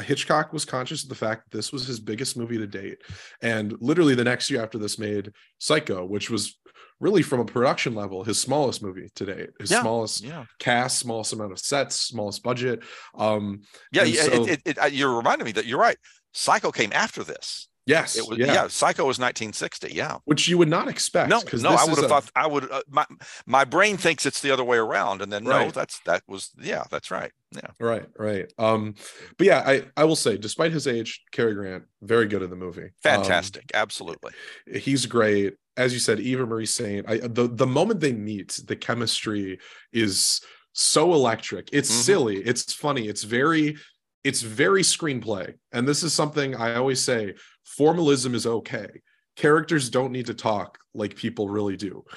[0.00, 2.98] Hitchcock was conscious of the fact that this was his biggest movie to date.
[3.42, 6.58] And literally the next year after this made Psycho, which was
[7.00, 10.44] really from a production level his smallest movie to date his yeah, smallest yeah.
[10.58, 12.82] cast smallest amount of sets smallest budget
[13.16, 13.60] um
[13.92, 15.96] yeah, yeah so, it, it, it, you're reminding me that you're right
[16.32, 18.16] psycho came after this Yes.
[18.16, 18.52] It was, yeah.
[18.52, 18.68] yeah.
[18.68, 19.92] Psycho was 1960.
[19.94, 20.18] Yeah.
[20.26, 21.30] Which you would not expect.
[21.30, 22.08] No, no, I would have a...
[22.08, 22.70] thought I would.
[22.70, 23.06] Uh, my
[23.46, 25.66] my brain thinks it's the other way around, and then right.
[25.66, 27.32] no, that's that was yeah, that's right.
[27.52, 27.70] Yeah.
[27.80, 28.06] Right.
[28.18, 28.52] Right.
[28.58, 28.94] Um,
[29.38, 32.56] but yeah, I I will say, despite his age, Cary Grant very good in the
[32.56, 32.90] movie.
[33.02, 33.70] Fantastic.
[33.74, 34.32] Um, Absolutely.
[34.72, 35.54] He's great.
[35.76, 37.08] As you said, Eva Marie Saint.
[37.08, 39.58] I the the moment they meet, the chemistry
[39.92, 40.42] is
[40.74, 41.70] so electric.
[41.72, 42.00] It's mm-hmm.
[42.02, 42.36] silly.
[42.36, 43.08] It's funny.
[43.08, 43.76] It's very
[44.24, 47.34] it's very screenplay and this is something i always say
[47.68, 48.88] formalism is okay.
[49.36, 52.04] Characters don't need to talk like people really do.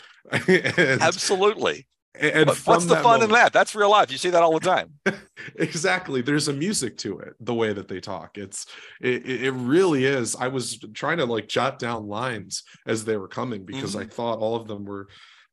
[0.47, 1.87] And, absolutely.
[2.13, 3.51] and what's the fun moment, in that?
[3.53, 4.11] That's real life.
[4.11, 4.93] You see that all the time.
[5.55, 6.21] Exactly.
[6.21, 8.37] There's a music to it the way that they talk.
[8.37, 8.67] It's
[9.01, 10.35] it, it really is.
[10.35, 14.03] I was trying to like jot down lines as they were coming because mm-hmm.
[14.03, 15.07] i thought all of them were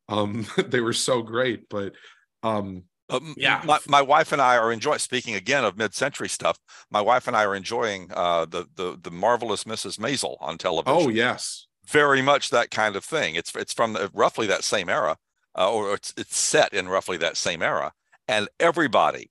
[0.09, 1.95] um they were so great but
[2.43, 4.99] um um, yeah, my, my wife and I are enjoying.
[4.99, 6.59] Speaking again of mid-century stuff,
[6.91, 9.99] my wife and I are enjoying uh, the the the marvelous Mrs.
[9.99, 11.07] Maisel on television.
[11.07, 13.35] Oh yes, very much that kind of thing.
[13.35, 15.17] It's it's from roughly that same era,
[15.57, 17.93] uh, or it's it's set in roughly that same era,
[18.27, 19.31] and everybody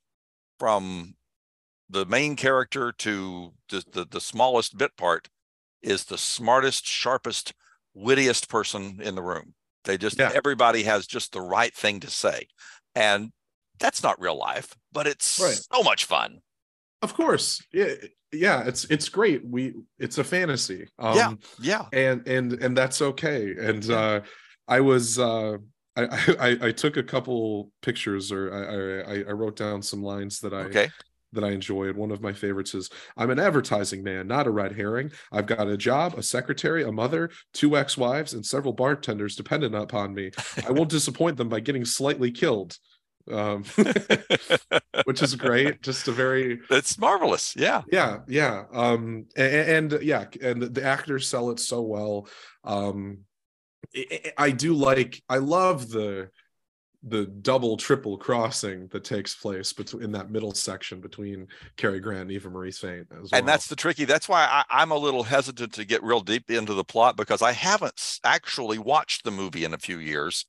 [0.60, 1.16] from
[1.90, 5.30] the main character to the the, the smallest bit part
[5.82, 7.54] is the smartest, sharpest,
[7.94, 9.54] wittiest person in the room.
[9.84, 10.32] They just yeah.
[10.34, 12.48] everybody has just the right thing to say,
[12.96, 13.32] and
[13.80, 15.60] that's not real life, but it's right.
[15.72, 16.40] so much fun.
[17.02, 17.64] Of course.
[17.72, 17.94] Yeah.
[18.34, 18.64] Yeah.
[18.66, 19.48] It's, it's great.
[19.48, 20.88] We, it's a fantasy.
[21.00, 21.34] Um, yeah.
[21.60, 21.86] Yeah.
[21.94, 23.54] And, and, and that's okay.
[23.58, 24.22] And, uh,
[24.68, 25.58] I was, uh,
[25.96, 28.54] I, I, I took a couple pictures or
[29.08, 30.90] I, I, I wrote down some lines that I, okay
[31.34, 31.96] that I enjoyed.
[31.96, 35.12] One of my favorites is I'm an advertising man, not a red herring.
[35.32, 39.76] I've got a job, a secretary, a mother, two ex wives, and several bartenders dependent
[39.76, 40.32] upon me.
[40.68, 42.78] I won't disappoint them by getting slightly killed
[43.32, 43.64] um,
[45.06, 45.82] which is great.
[45.82, 47.56] Just a very it's marvelous.
[47.56, 48.64] Yeah, yeah, yeah.
[48.74, 52.28] Um, and, and yeah, and the actors sell it so well.
[52.64, 53.20] Um,
[54.38, 55.22] I do like.
[55.30, 56.30] I love the
[57.04, 62.24] the double triple crossing that takes place between in that middle section between Cary Grant
[62.24, 63.40] and Eva Marie Saint as well.
[63.40, 64.04] And that's the tricky.
[64.06, 67.42] That's why I, I'm a little hesitant to get real deep into the plot because
[67.42, 70.46] I haven't actually watched the movie in a few years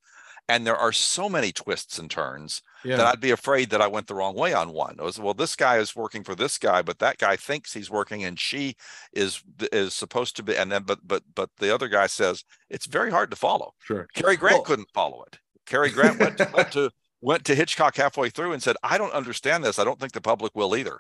[0.48, 2.96] and there are so many twists and turns yeah.
[2.96, 4.96] that I'd be afraid that I went the wrong way on one.
[4.98, 7.90] It was well, this guy is working for this guy, but that guy thinks he's
[7.90, 8.76] working, and she
[9.12, 10.56] is is supposed to be.
[10.56, 13.74] And then, but but but the other guy says it's very hard to follow.
[13.80, 15.38] Sure, Cary Grant well, couldn't follow it.
[15.66, 19.12] Cary Grant went to, went to went to Hitchcock halfway through and said, "I don't
[19.12, 19.78] understand this.
[19.78, 20.98] I don't think the public will either."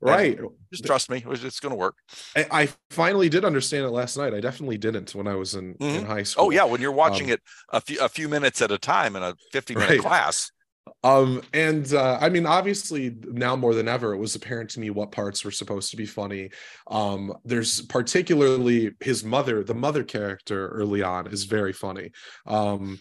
[0.00, 0.38] Right.
[0.38, 1.96] And just trust me; it's going to work.
[2.36, 4.34] I, I, finally did understand it last night.
[4.34, 5.98] I definitely didn't when I was in, mm-hmm.
[5.98, 6.44] in high oh, school.
[6.46, 9.16] Oh yeah, when you're watching um, it a few a few minutes at a time
[9.16, 10.00] in a 50 minute right.
[10.00, 10.50] class.
[11.02, 14.90] Um, and uh, I mean, obviously, now more than ever, it was apparent to me
[14.90, 16.50] what parts were supposed to be funny.
[16.90, 22.10] Um, there's particularly his mother, the mother character early on is very funny.
[22.46, 22.98] Um,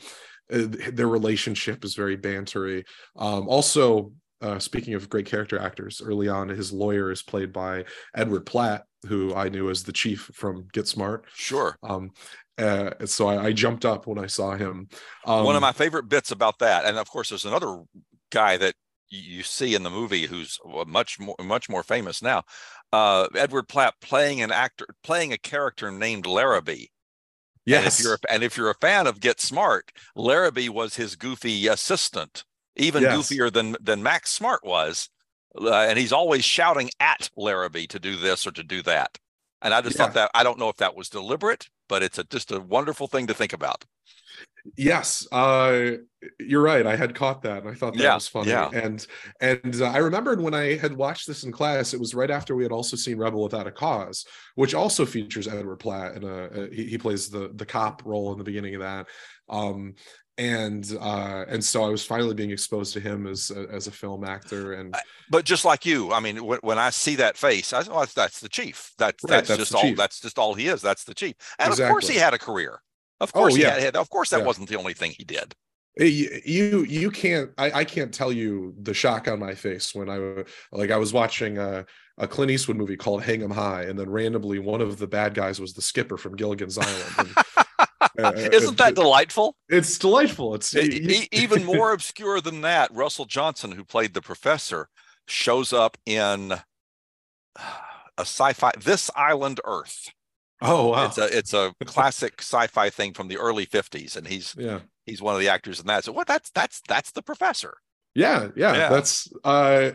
[0.51, 2.83] uh, their relationship is very bantery.
[3.15, 4.11] Um, also,
[4.41, 8.83] uh, speaking of great character actors, early on, his lawyer is played by Edward Platt,
[9.07, 11.25] who I knew as the chief from Get Smart.
[11.33, 11.77] Sure.
[11.81, 12.11] Um,
[12.57, 14.87] uh, so I, I, jumped up when I saw him.
[15.25, 17.81] Um, One of my favorite bits about that, and of course, there's another
[18.31, 18.75] guy that
[19.09, 22.43] you see in the movie who's much more much more famous now.
[22.91, 26.87] Uh, Edward Platt playing an actor, playing a character named Larrabee.
[27.65, 27.79] Yes.
[27.79, 31.15] And if you're a, and if you're a fan of Get Smart, Larrabee was his
[31.15, 32.43] goofy assistant,
[32.75, 33.17] even yes.
[33.17, 35.09] goofier than than Max Smart was.
[35.59, 39.19] Uh, and he's always shouting at Larrabee to do this or to do that.
[39.61, 40.05] And I just yeah.
[40.05, 43.07] thought that I don't know if that was deliberate, but it's a, just a wonderful
[43.07, 43.85] thing to think about.
[44.77, 45.91] Yes, uh,
[46.39, 46.87] you're right.
[46.87, 48.49] I had caught that, and I thought that yeah, was funny.
[48.49, 48.69] Yeah.
[48.73, 49.05] And
[49.41, 52.55] and uh, I remembered when I had watched this in class, it was right after
[52.55, 54.25] we had also seen Rebel Without a Cause,
[54.55, 58.37] which also features Edward Platt, and uh, he, he plays the the cop role in
[58.37, 59.07] the beginning of that.
[59.49, 59.95] Um,
[60.37, 64.23] and uh and so i was finally being exposed to him as as a film
[64.23, 64.95] actor and
[65.29, 68.39] but just like you i mean when, when i see that face i oh, that's
[68.39, 69.95] the chief that's right, that's, that's just all chief.
[69.97, 71.85] that's just all he is that's the chief and exactly.
[71.85, 72.81] of course he had a career
[73.21, 73.77] of oh, course oh, yeah.
[73.77, 74.45] he had of course that yeah.
[74.45, 75.53] wasn't the only thing he did
[75.97, 80.43] you you can't I, I can't tell you the shock on my face when i
[80.71, 81.85] like i was watching a,
[82.17, 85.35] a clint eastwood movie called hang 'em high and then randomly one of the bad
[85.35, 87.29] guys was the skipper from gilligan's island and,
[88.17, 89.55] Isn't that delightful?
[89.69, 90.55] It's delightful.
[90.55, 92.93] It's even more obscure than that.
[92.93, 94.89] Russell Johnson, who played the professor,
[95.27, 96.51] shows up in
[98.17, 100.11] a sci-fi This Island Earth.
[100.61, 101.05] Oh wow!
[101.05, 105.21] It's a it's a classic sci-fi thing from the early '50s, and he's yeah he's
[105.21, 106.05] one of the actors in that.
[106.05, 106.27] So what?
[106.27, 107.75] That's that's that's the professor.
[108.15, 108.89] Yeah, yeah, yeah.
[108.89, 109.91] that's uh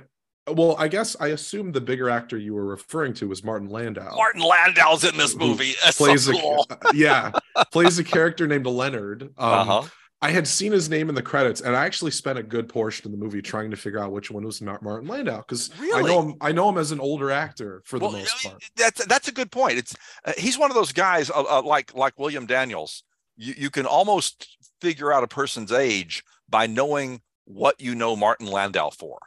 [0.53, 4.15] well, I guess I assume the bigger actor you were referring to was Martin Landau.
[4.17, 5.75] Martin Landau's in this movie.
[5.93, 6.67] Plays so cool.
[6.71, 7.33] a, yeah,
[7.73, 9.23] plays a character named Leonard.
[9.23, 9.89] Um, uh-huh.
[10.21, 13.07] I had seen his name in the credits, and I actually spent a good portion
[13.07, 16.03] of the movie trying to figure out which one was not Martin Landau because really?
[16.03, 16.35] I know him.
[16.41, 18.63] I know him as an older actor for well, the most part.
[18.77, 19.79] That's that's a good point.
[19.79, 19.95] It's
[20.25, 23.05] uh, he's one of those guys uh, uh, like like William Daniels.
[23.37, 28.47] You you can almost figure out a person's age by knowing what you know Martin
[28.47, 29.19] Landau for.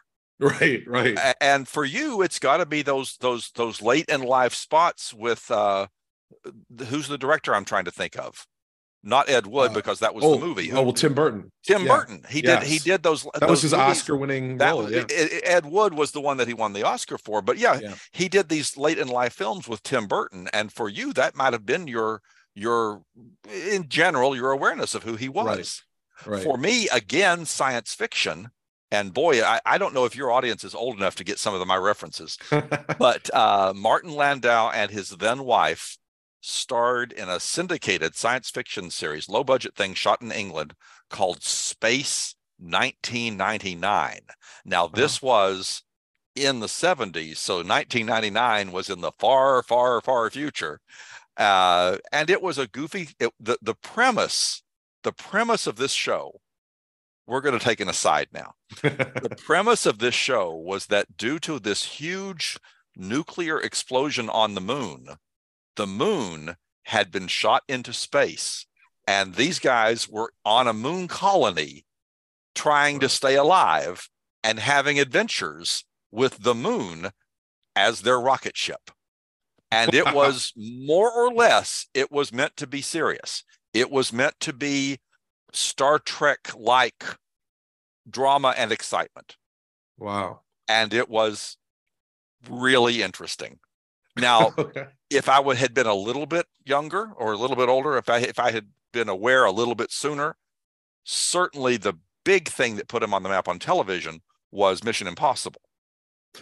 [0.41, 1.17] Right, right.
[1.39, 5.49] And for you, it's got to be those those those late in life spots with
[5.51, 5.87] uh
[6.87, 8.47] who's the director I'm trying to think of?
[9.03, 10.71] Not Ed Wood uh, because that was oh, the movie.
[10.71, 11.51] Oh well, Tim Burton.
[11.63, 11.95] Tim yeah.
[11.95, 12.23] Burton.
[12.29, 12.61] He yes.
[12.61, 12.69] did.
[12.69, 13.23] He did those.
[13.23, 14.91] That those was his Oscar-winning role.
[14.91, 15.05] Yeah.
[15.43, 17.41] Ed Wood was the one that he won the Oscar for.
[17.41, 20.87] But yeah, yeah, he did these late in life films with Tim Burton, and for
[20.87, 22.21] you, that might have been your
[22.53, 23.01] your
[23.51, 25.83] in general your awareness of who he was.
[26.25, 26.35] Right.
[26.35, 26.43] Right.
[26.43, 28.51] For me, again, science fiction
[28.91, 31.53] and boy, I, I, don't know if your audience is old enough to get some
[31.53, 32.37] of the, my references,
[32.99, 35.97] but uh, Martin Landau and his then wife
[36.41, 40.73] starred in a syndicated science fiction series, low budget thing shot in England
[41.09, 44.19] called Space 1999.
[44.65, 44.95] Now, uh-huh.
[44.95, 45.83] this was
[46.35, 50.79] in the 70s, so 1999 was in the far, far, far future.
[51.37, 54.63] Uh, and it was a goofy, it, the, the premise,
[55.03, 56.41] the premise of this show
[57.27, 58.53] we're going to take an aside now.
[58.81, 62.57] the premise of this show was that due to this huge
[62.95, 65.07] nuclear explosion on the moon,
[65.75, 68.65] the moon had been shot into space.
[69.07, 71.85] And these guys were on a moon colony
[72.53, 74.09] trying to stay alive
[74.43, 77.11] and having adventures with the moon
[77.75, 78.91] as their rocket ship.
[79.71, 83.43] And it was more or less, it was meant to be serious.
[83.73, 84.99] It was meant to be
[85.53, 87.03] Star Trek like
[88.09, 89.37] drama and excitement.
[89.97, 90.41] Wow.
[90.67, 91.57] And it was
[92.49, 93.59] really interesting.
[94.17, 94.87] Now, okay.
[95.09, 98.09] if I would had been a little bit younger or a little bit older, if
[98.09, 100.35] I if I had been aware a little bit sooner,
[101.03, 101.93] certainly the
[102.23, 104.21] big thing that put him on the map on television
[104.51, 105.61] was Mission Impossible.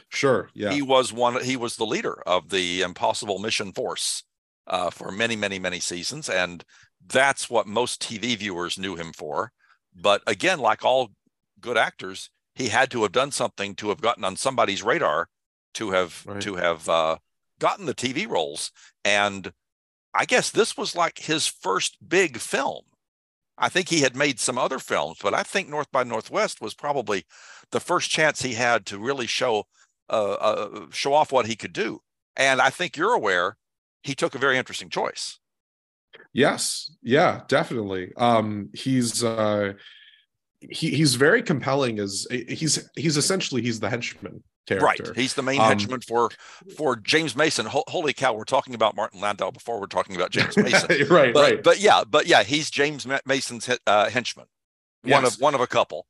[0.10, 0.49] Sure.
[0.53, 0.72] Yeah.
[0.72, 1.43] He was one.
[1.43, 4.24] He was the leader of the Impossible Mission Force
[4.68, 6.64] uh, for many, many, many seasons, and
[7.06, 9.52] that's what most TV viewers knew him for.
[9.95, 11.12] But again, like all
[11.60, 15.30] good actors, he had to have done something to have gotten on somebody's radar
[15.76, 16.41] to have right.
[16.41, 17.18] to have uh,
[17.60, 18.72] gotten the TV roles.
[19.04, 19.52] And
[20.14, 22.84] I guess this was like his first big film.
[23.58, 26.74] I think he had made some other films, but I think North by Northwest was
[26.74, 27.26] probably
[27.72, 29.66] the first chance he had to really show
[30.10, 32.00] uh, uh, show off what he could do.
[32.36, 33.58] And I think you're aware
[34.02, 35.38] he took a very interesting choice.
[36.34, 38.14] Yes, yeah, definitely.
[38.16, 39.74] Um, he's uh,
[40.60, 45.03] he, he's very compelling as he's he's essentially he's the henchman character.
[45.03, 45.16] Right.
[45.16, 46.30] He's the main um, henchman for
[46.78, 47.66] for James Mason.
[47.70, 50.89] holy cow, we're talking about Martin Landau before we're talking about James Mason.
[51.10, 51.64] right, but, right.
[51.64, 54.45] But yeah, but yeah, he's James Mason's uh, henchman.
[55.03, 55.16] Yes.
[55.16, 56.05] One of one of a couple.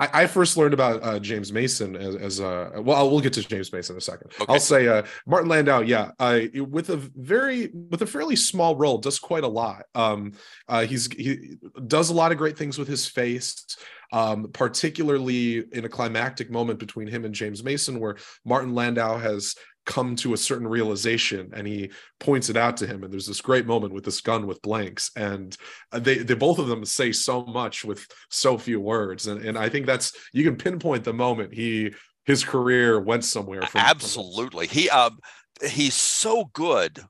[0.00, 3.10] I, I first learned about uh, James Mason as, as a well.
[3.10, 4.32] We'll get to James Mason in a second.
[4.40, 4.52] Okay.
[4.52, 5.80] I'll say uh, Martin Landau.
[5.80, 9.84] Yeah, uh, with a very with a fairly small role, does quite a lot.
[9.94, 10.32] Um,
[10.68, 13.76] uh, he's he does a lot of great things with his face.
[14.12, 19.56] Um, particularly in a climactic moment between him and James Mason, where Martin Landau has
[19.84, 23.02] come to a certain realization and he points it out to him.
[23.04, 25.10] And there's this great moment with this gun with blanks.
[25.16, 25.56] And
[25.92, 29.26] uh, they they both of them say so much with so few words.
[29.26, 31.92] And and I think that's you can pinpoint the moment he
[32.24, 34.66] his career went somewhere from, absolutely.
[34.66, 35.18] From he um
[35.62, 37.00] he's so good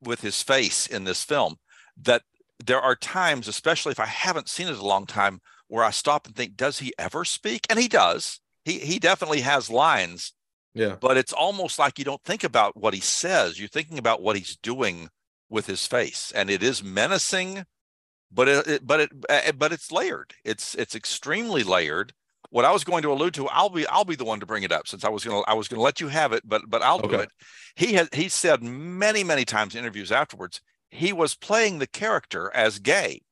[0.00, 1.56] with his face in this film
[2.02, 2.22] that
[2.64, 6.26] there are times especially if I haven't seen it a long time where I stop
[6.26, 7.66] and think does he ever speak?
[7.68, 8.40] And he does.
[8.64, 10.32] He he definitely has lines
[10.74, 10.96] yeah.
[11.00, 13.58] But it's almost like you don't think about what he says.
[13.58, 15.08] You're thinking about what he's doing
[15.48, 17.64] with his face, and it is menacing,
[18.30, 20.34] but it, but it but it's layered.
[20.44, 22.12] It's it's extremely layered.
[22.50, 24.62] What I was going to allude to, I'll be I'll be the one to bring
[24.62, 26.82] it up since I was gonna I was gonna let you have it, but but
[26.82, 27.08] I'll okay.
[27.08, 27.30] do it.
[27.76, 30.60] He has he said many many times in interviews afterwards
[30.90, 33.22] he was playing the character as gay,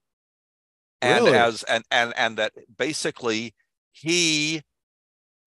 [1.03, 1.37] and really?
[1.37, 3.55] as and and and that basically
[3.93, 4.63] he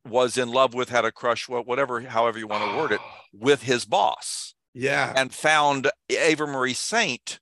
[0.08, 3.02] was in love with, had a crush, whatever, however you want to word it,
[3.34, 4.56] with his boss.
[4.74, 5.14] Yeah.
[5.16, 7.39] And found Eva Marie Saint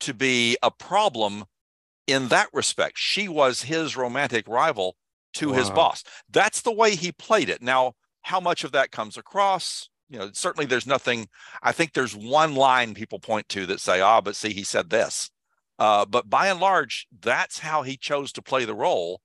[0.00, 1.44] to be a problem
[2.06, 2.98] in that respect.
[2.98, 4.96] She was his romantic rival
[5.34, 5.54] to wow.
[5.54, 6.04] his boss.
[6.30, 7.62] That's the way he played it.
[7.62, 7.92] Now,
[8.22, 9.88] how much of that comes across?
[10.08, 11.28] You know, certainly there's nothing.
[11.62, 14.90] I think there's one line people point to that say, ah, but see, he said
[14.90, 15.30] this.
[15.78, 19.20] Uh, but by and large, that's how he chose to play the role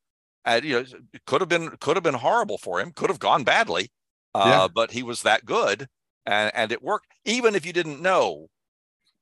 [0.45, 3.19] and you know, it could have been could have been horrible for him, could have
[3.19, 3.91] gone badly,
[4.33, 4.67] uh, yeah.
[4.73, 5.87] but he was that good,
[6.25, 7.07] and and it worked.
[7.25, 8.47] Even if you didn't know,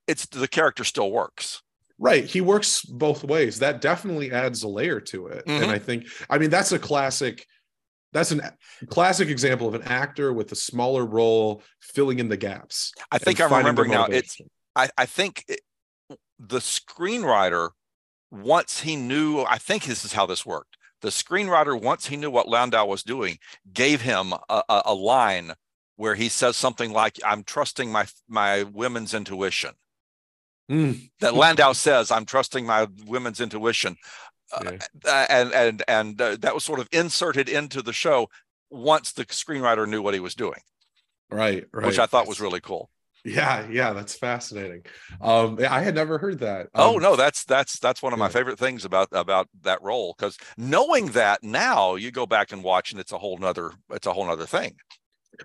[0.07, 1.61] it's the character still works.
[1.97, 3.59] Right, he works both ways.
[3.59, 5.63] That definitely adds a layer to it, mm-hmm.
[5.63, 7.47] and I think, I mean, that's a classic.
[8.11, 8.53] That's a
[8.89, 12.91] classic example of an actor with a smaller role filling in the gaps.
[13.11, 14.05] I think I'm remembering now.
[14.05, 14.38] It's
[14.76, 15.61] I, I think it,
[16.38, 17.69] the screenwriter
[18.30, 19.41] once he knew.
[19.41, 23.04] I think this is how this worked the screenwriter, once he knew what Landau was
[23.04, 23.38] doing,
[23.74, 25.51] gave him a, a, a line
[25.97, 29.72] where he says something like, "I'm trusting my my women's intuition."
[30.72, 31.12] Mm.
[31.20, 33.97] That Landau says, "I'm trusting my women's intuition,"
[34.54, 38.30] uh, and and and uh, that was sort of inserted into the show
[38.70, 40.62] once the screenwriter knew what he was doing.
[41.30, 41.86] Right, right.
[41.86, 42.89] Which I thought was really cool.
[43.26, 44.84] Yeah, yeah, that's fascinating.
[45.21, 46.67] Um, I had never heard that.
[46.76, 49.82] Oh, um, oh no, that's that's that's one of my favorite things about about that
[49.82, 53.71] role because knowing that now you go back and watch and it's a whole nother
[53.91, 54.76] it's a whole nother thing.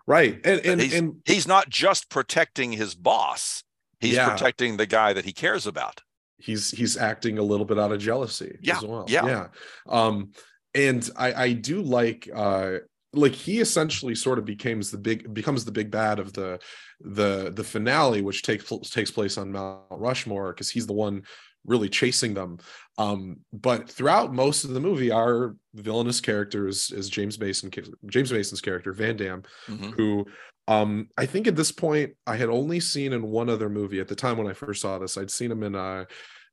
[0.06, 3.62] Right, and and he's, and he's not just protecting his boss;
[4.00, 4.28] he's yeah.
[4.28, 6.02] protecting the guy that he cares about.
[6.36, 9.04] He's he's acting a little bit out of jealousy yeah, as well.
[9.08, 9.46] Yeah, yeah.
[9.88, 10.32] Um,
[10.74, 12.78] and I I do like uh
[13.14, 16.58] like he essentially sort of becomes the big becomes the big bad of the
[17.00, 21.22] the the finale which takes takes place on Mount Rushmore because he's the one
[21.64, 22.58] really chasing them.
[22.98, 27.70] Um but throughout most of the movie our villainous character is, is James Mason
[28.06, 29.90] James Mason's character Vandamm mm-hmm.
[29.90, 30.26] who
[30.66, 34.00] um I think at this point I had only seen in one other movie.
[34.00, 36.04] At the time when I first saw this I'd seen him in uh,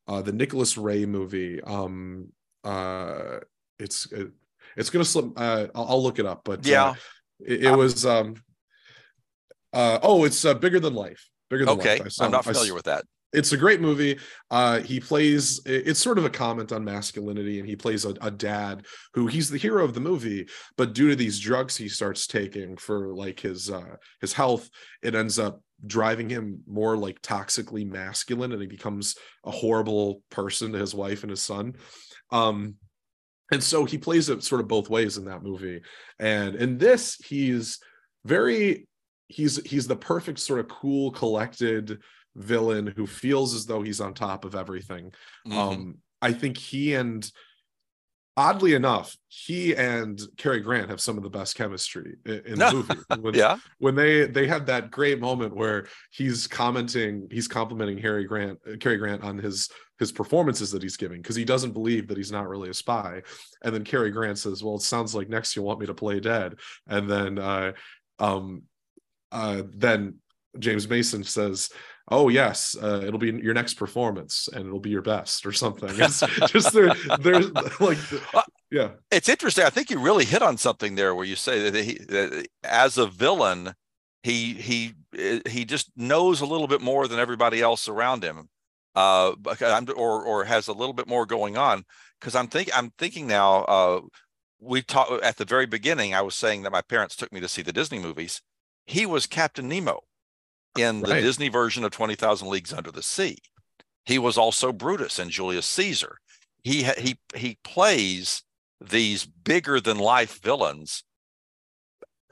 [0.07, 1.61] uh the Nicholas Ray movie.
[1.61, 2.29] Um
[2.63, 3.39] uh
[3.77, 4.31] it's it,
[4.75, 5.25] it's gonna slip.
[5.35, 6.95] Uh, I'll, I'll, look it up, but yeah, uh,
[7.45, 8.05] it, it was.
[8.05, 8.35] Um,
[9.73, 11.29] uh, oh, it's uh, bigger than life.
[11.49, 11.99] Bigger than okay.
[11.99, 12.13] life.
[12.19, 13.03] I'm not familiar I, with that.
[13.33, 14.17] It's a great movie.
[14.49, 15.61] Uh, he plays.
[15.65, 19.49] It's sort of a comment on masculinity, and he plays a, a dad who he's
[19.49, 20.47] the hero of the movie,
[20.77, 24.69] but due to these drugs he starts taking for like his uh, his health,
[25.03, 30.71] it ends up driving him more like toxically masculine, and he becomes a horrible person
[30.71, 31.73] to his wife and his son.
[32.31, 32.75] Um,
[33.51, 35.81] and so he plays it sort of both ways in that movie
[36.19, 37.79] and in this he's
[38.25, 38.87] very
[39.27, 41.99] he's he's the perfect sort of cool collected
[42.35, 45.11] villain who feels as though he's on top of everything
[45.47, 45.57] mm-hmm.
[45.57, 47.31] um i think he and
[48.37, 52.71] oddly enough, he and Cary Grant have some of the best chemistry in, the
[53.09, 53.21] movie.
[53.21, 58.25] When, yeah, when they they had that great moment where he's commenting, he's complimenting Harry
[58.25, 59.69] Grant, uh, Cary Grant on his
[59.99, 63.21] his performances that he's giving because he doesn't believe that he's not really a spy.
[63.63, 66.19] And then Cary Grant says, "Well, it sounds like next you want me to play
[66.19, 66.55] dead."
[66.87, 67.73] And then, uh,
[68.19, 68.63] um,
[69.31, 70.15] uh, then
[70.59, 71.69] James Mason says,
[72.09, 75.89] oh yes uh, it'll be your next performance and it'll be your best or something
[75.97, 76.19] it's
[76.51, 77.97] just there there's like
[78.71, 81.83] yeah it's interesting i think you really hit on something there where you say that
[81.83, 83.73] he that as a villain
[84.23, 88.49] he he eh, he just knows a little bit more than everybody else around him
[88.95, 89.33] uh
[89.95, 91.83] or or has a little bit more going on
[92.19, 94.01] because i'm thinking i'm thinking now uh
[94.59, 96.13] we talked at the very beginning.
[96.13, 98.41] I was saying that my parents took me to see the Disney movies.
[98.85, 100.03] He was Captain Nemo
[100.77, 101.21] in the Right.
[101.21, 103.37] Disney version of Twenty Thousand Leagues Under the Sea.
[104.05, 106.17] He was also Brutus and Julius Caesar.
[106.63, 108.43] He he he plays
[108.81, 111.03] these bigger than life villains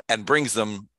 [0.10, 0.90] and brings them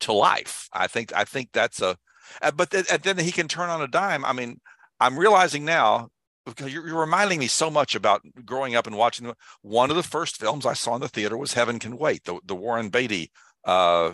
[0.00, 0.68] to life.
[0.72, 1.96] I think I think that's a,
[2.42, 4.24] uh, but th- and then he can turn on a dime.
[4.24, 4.60] I mean,
[4.98, 6.08] I'm realizing now
[6.46, 9.36] because you're, you're reminding me so much about growing up and watching them.
[9.62, 12.40] One of the first films I saw in the theater was Heaven Can Wait, the
[12.44, 13.30] the Warren Beatty
[13.64, 14.12] uh,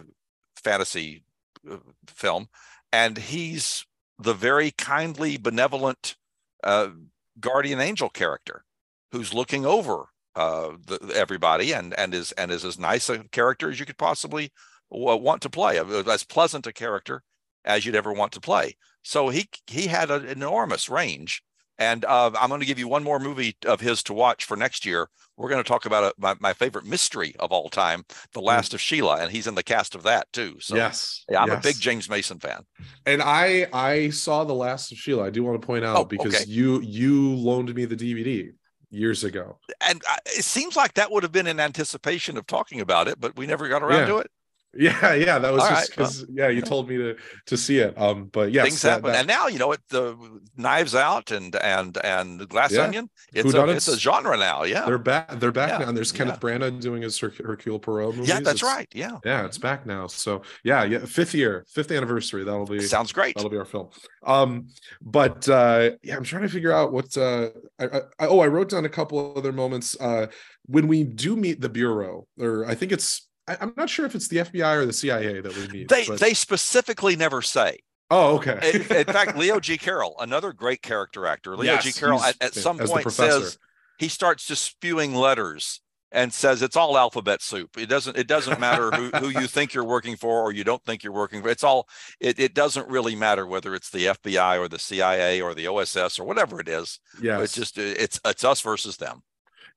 [0.56, 1.24] fantasy
[1.70, 1.76] uh,
[2.08, 2.48] film,
[2.92, 3.86] and he's
[4.18, 6.16] the very kindly, benevolent
[6.64, 6.88] uh,
[7.38, 8.64] guardian angel character
[9.12, 13.70] who's looking over uh, the, everybody and and is and is as nice a character
[13.70, 14.52] as you could possibly
[14.90, 17.22] want to play, as pleasant a character
[17.64, 18.76] as you'd ever want to play.
[19.02, 21.42] So he he had an enormous range.
[21.78, 24.56] And uh, I'm going to give you one more movie of his to watch for
[24.56, 25.08] next year.
[25.36, 28.46] We're going to talk about a, my, my favorite mystery of all time, The hmm.
[28.46, 30.56] Last of Sheila, and he's in the cast of that too.
[30.60, 31.24] So yes.
[31.28, 32.62] yeah, I'm a big James Mason fan.
[33.04, 35.26] And I I saw the last of Sheila.
[35.26, 36.44] I do want to point out Oh, because okay.
[36.46, 38.52] you you loaned me the DVD
[38.90, 39.58] years ago.
[39.80, 43.20] And I, it seems like that would have been in anticipation of talking about it,
[43.20, 44.06] but we never got around Yeah.
[44.06, 44.30] to it.
[44.78, 47.16] Yeah, yeah, that was All just right, because yeah, you told me to
[47.46, 47.96] to see it.
[47.96, 49.80] Um, but yeah, Things that- happen, that- and now you know it.
[49.88, 50.16] The
[50.56, 52.82] Knives Out and and and Glass Yeah.
[52.82, 53.08] Onion.
[53.32, 54.64] It's a, it's a genre now.
[54.64, 55.38] Yeah, they're back.
[55.40, 55.88] They're back Yeah, now.
[55.88, 56.18] And there's yeah.
[56.18, 58.28] Kenneth Branagh doing his Her- Hercule Poirot movies.
[58.28, 58.88] yeah, that's It's- right.
[58.94, 60.06] Yeah, Yeah, it's back now.
[60.08, 62.44] So yeah, yeah, fifth year, fifth anniversary.
[62.44, 63.36] That'll be sounds great.
[63.36, 63.88] that'll be our film.
[64.26, 64.68] Um,
[65.00, 67.16] but uh, yeah, I'm trying to figure out what.
[67.16, 67.48] Uh,
[67.78, 67.84] I,
[68.18, 69.96] I oh, I wrote down a couple other moments.
[70.00, 70.26] Uh,
[70.68, 73.25] when we do meet the bureau, or I think it's.
[73.48, 75.88] I, I'm not sure if it's the FBI or the CIA that we need.
[75.88, 77.78] They but- they specifically never say.
[78.10, 78.70] Oh, okay.
[78.72, 79.76] In, in fact, Leo G.
[79.76, 81.92] Carroll, another great character actor, Leo G.
[81.92, 83.58] Carroll, at, at some point says
[83.98, 85.80] he starts just spewing letters
[86.12, 87.76] and says it's all alphabet soup.
[87.76, 90.84] It doesn't it doesn't matter who, who you think you're working for or you don't
[90.84, 91.48] think you're working for.
[91.48, 91.88] It's all
[92.20, 96.18] it, it doesn't really matter whether it's the FBI or the CIA or the OSS
[96.18, 97.00] or whatever it is.
[97.20, 97.40] Yeah.
[97.40, 99.22] It's just it's it's us versus them.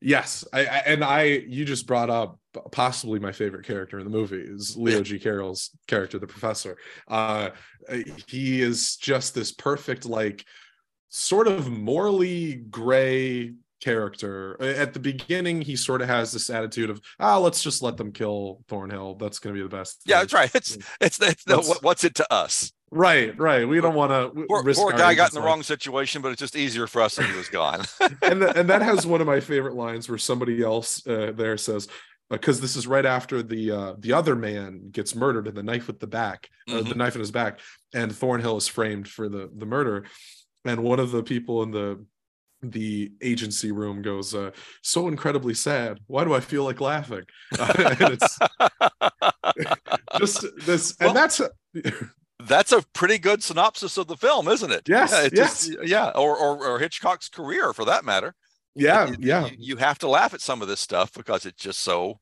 [0.02, 2.40] Yes, I, I and I you just brought up
[2.72, 5.20] possibly my favorite character in the movie is Leo G.
[5.20, 6.78] Carroll's character, the professor.
[7.08, 7.50] Uh,
[8.28, 10.46] he is just this perfect, like,
[11.10, 14.62] sort of morally gray character.
[14.62, 18.12] At the beginning, he sort of has this attitude of, ah, let's just let them
[18.12, 19.16] kill Thornhill.
[19.16, 20.02] That's going to be the best.
[20.06, 20.54] Yeah, that's right.
[20.54, 22.72] It's it's, it's the, what's it to us?
[22.92, 23.68] right, right.
[23.68, 24.46] We don't want to.
[24.48, 27.30] Poor, poor guy got in the wrong situation, but it's just easier for us if
[27.30, 27.82] he was gone.
[28.22, 31.58] and the, and that has one of my favorite lines where somebody else uh, there
[31.58, 31.88] says
[32.30, 35.88] because this is right after the uh, the other man gets murdered and the knife
[35.88, 36.98] with the back or the Mhm.
[36.98, 37.60] knife in his back
[37.94, 40.06] and Thornhill is framed for the the murder
[40.66, 42.06] and one of the people in the
[42.62, 44.52] the agency room goes uh,
[44.82, 47.24] so incredibly sad why do i feel like laughing
[47.60, 48.38] and it's
[50.18, 51.42] just this Well- and that's
[52.48, 54.88] That's a pretty good synopsis of the film, isn't it?
[54.88, 58.34] Yes, yeah, it's just- yeah, or, or or Hitchcock's career for that matter.
[58.76, 61.62] yeah You- yeah you, you have to laugh at some of this stuff because it's
[61.62, 62.22] just so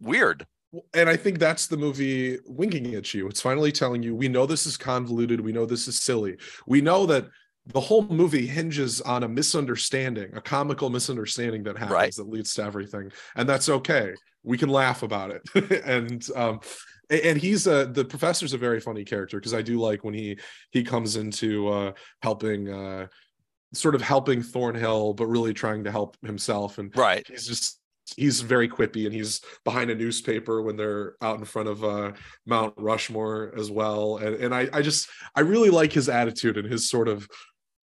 [0.00, 0.46] weird.
[0.94, 3.26] and I think that's the movie winking at you.
[3.26, 5.40] It's finally telling you, we know this is convoluted.
[5.40, 6.36] We know this is silly.
[6.68, 7.26] We know that
[7.66, 12.14] the whole movie hinges on a misunderstanding, a comical misunderstanding that happens Right.
[12.16, 13.12] that leads to everything.
[13.36, 14.14] And that's okay.
[14.42, 15.82] We can laugh about it.
[15.84, 16.60] and um
[17.10, 20.38] and he's a the professor's a very funny character because I do like when he
[20.70, 21.92] he comes into uh
[22.22, 23.08] helping uh
[23.72, 26.78] sort of helping Thornhill, but really trying to help himself.
[26.78, 27.26] And Right.
[27.28, 27.79] he's just
[28.16, 32.12] he's very quippy and he's behind a newspaper when they're out in front of uh
[32.46, 36.70] mount rushmore as well and, and i i just i really like his attitude and
[36.70, 37.28] his sort of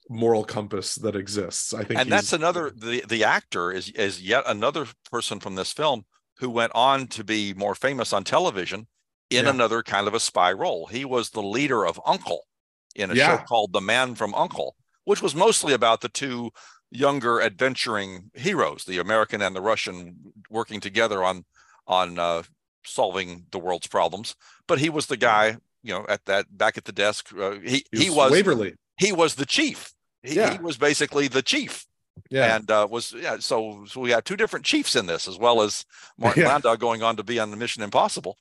[0.09, 4.43] moral compass that exists i think And that's another the the actor is is yet
[4.47, 6.05] another person from this film
[6.39, 8.88] who went on to be more famous on television
[9.30, 9.51] in Yeah.
[9.51, 10.86] another kind of a spy role.
[10.88, 13.03] He was the leader of U.N.C.L.E.
[13.03, 13.38] in a Yeah.
[13.38, 14.71] show called The Man from U.N.C.L.E.,
[15.05, 16.51] which was mostly about the two
[16.91, 20.15] younger adventuring heroes, the American and the Russian
[20.49, 21.45] working together on
[21.88, 22.43] on uh,
[22.85, 24.35] solving the world's problems.
[24.67, 27.33] But he was the guy, you know, at that back at the desk.
[27.38, 29.91] Uh, he he was waverly he was the chief.
[30.23, 30.51] He, Yeah.
[30.51, 31.85] he was basically the chief,
[32.31, 33.38] yeah and uh, was yeah.
[33.39, 35.85] So so we got two different chiefs in this, as well as
[36.17, 36.49] Martin Yeah.
[36.49, 38.38] Landau going on to be on the Mission Impossible.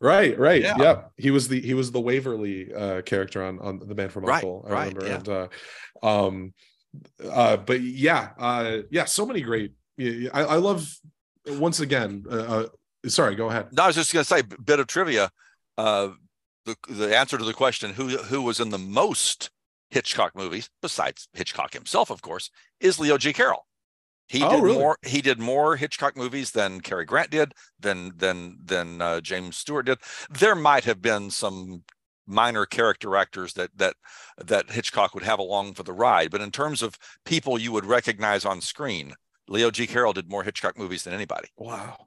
[0.00, 0.76] right right Yeah.
[0.78, 1.02] yeah.
[1.16, 4.44] he was the he was the waverly uh character on on the man from Right,
[4.44, 4.70] U.N.C.L.E.
[4.70, 5.16] i right, remember yeah.
[5.16, 5.28] and
[6.04, 6.54] uh um
[7.30, 10.88] uh but yeah uh yeah so many great i, I love
[11.46, 14.80] once again uh, uh sorry go ahead No, I was just going to say, bit
[14.80, 15.30] of trivia.
[15.78, 16.10] Uh,
[16.64, 19.50] the the answer to the question who who was in the most
[19.90, 23.32] Hitchcock movies, besides Hitchcock himself, of course, is Leo G.
[23.32, 23.66] Carroll.
[24.28, 24.78] He Oh, did really?
[24.78, 24.96] more.
[25.04, 29.86] He did more Hitchcock movies than Cary Grant did, than than than uh, James Stewart
[29.86, 29.98] did.
[30.28, 31.84] There might have been some
[32.26, 33.94] minor character actors that that
[34.44, 37.84] that Hitchcock would have along for the ride, but in terms of people you would
[37.84, 39.14] recognize on screen,
[39.48, 39.86] Leo G.
[39.86, 41.48] Carroll did more Hitchcock movies than anybody.
[41.56, 42.06] Wow.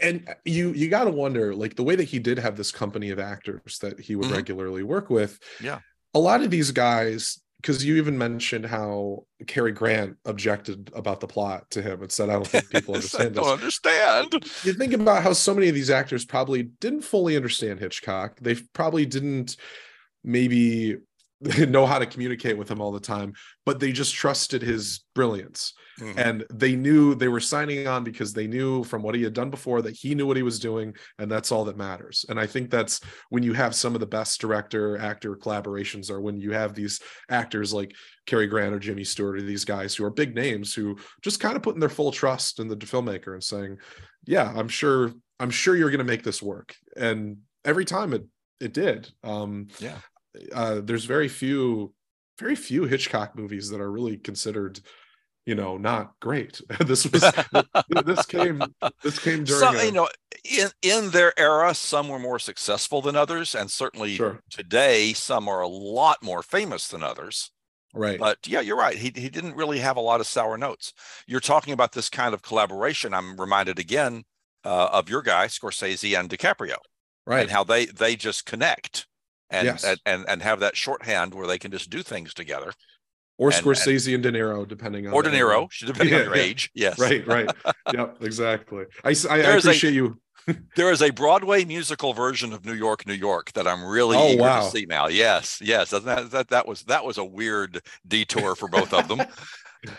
[0.00, 3.10] And you you got to wonder like the way that he did have this company
[3.10, 4.36] of actors that he would Mhm.
[4.36, 5.38] regularly work with.
[5.60, 5.80] Yeah.
[6.14, 11.28] A lot of these guys because you even mentioned how Cary Grant objected about the
[11.28, 13.52] plot to him and said I don't think people I understand don't this.
[13.52, 14.32] understand.
[14.64, 18.38] You think about how so many of these actors probably didn't fully understand Hitchcock.
[18.40, 19.56] They probably didn't
[20.24, 20.98] maybe
[21.68, 23.32] know how to communicate with him all the time,
[23.66, 26.16] but they just trusted his brilliance Mhm.
[26.16, 29.50] and they knew they were signing on because they knew from what he had done
[29.50, 32.46] before that he knew what he was doing and that's all that matters and i
[32.46, 36.50] think that's when you have some of the best director actor collaborations or when you
[36.52, 40.34] have these actors like Cary Grant or Jimmy Stewart or these guys who are big
[40.34, 43.76] names who just kind of putting their full trust in the filmmaker and saying
[44.24, 47.36] yeah i'm sure i'm sure you're going to make this work and
[47.66, 48.24] every time it
[48.60, 49.98] it did um Yeah.
[50.52, 51.92] Uh there's very few
[52.38, 54.80] very few hitchcock movies that are really considered
[55.46, 57.22] you know not great this was
[58.04, 60.08] this came this came during Some, a- you know,
[60.44, 65.48] in in their era, some were more successful than others, and certainly sure today, some
[65.48, 67.50] are a lot more famous than others.
[67.94, 68.96] right But yeah, you're right.
[68.96, 70.92] He he didn't really have a lot of sour notes.
[71.26, 73.14] You're talking about this kind of collaboration.
[73.14, 74.24] I'm reminded again
[74.64, 76.76] uh, of your guy Scorsese and DiCaprio,
[77.26, 79.06] right and how they they just connect
[79.52, 79.84] and, Yes.
[79.84, 82.72] and and and have that shorthand where they can just do things together.
[83.38, 86.36] or and- Scorsese and, De Niro depending on Or De Niro, depending on Yeah, your
[86.36, 86.42] yeah.
[86.42, 86.70] age.
[86.74, 87.48] Yes, right right
[87.92, 90.18] yep exactly I, There's a- appreciate you
[90.76, 94.28] There is a Broadway musical version of New York, New York that I'm really Oh,
[94.30, 94.64] eager wow.
[94.64, 95.06] to see now.
[95.06, 99.22] Yes, yes, that, that that was that was a weird detour for both of them.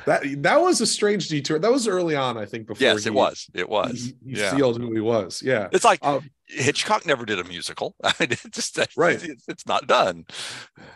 [0.06, 3.10] That that was a strange detour that was early on i think before yes, he,
[3.10, 3.48] it was.
[3.54, 4.14] It was.
[4.26, 4.56] he, he yeah.
[4.56, 7.96] sealed who he was yeah It's like um, Hitchcock never did a musical.
[8.04, 9.22] I mean, it just Right.
[9.24, 10.26] It's, it's not done.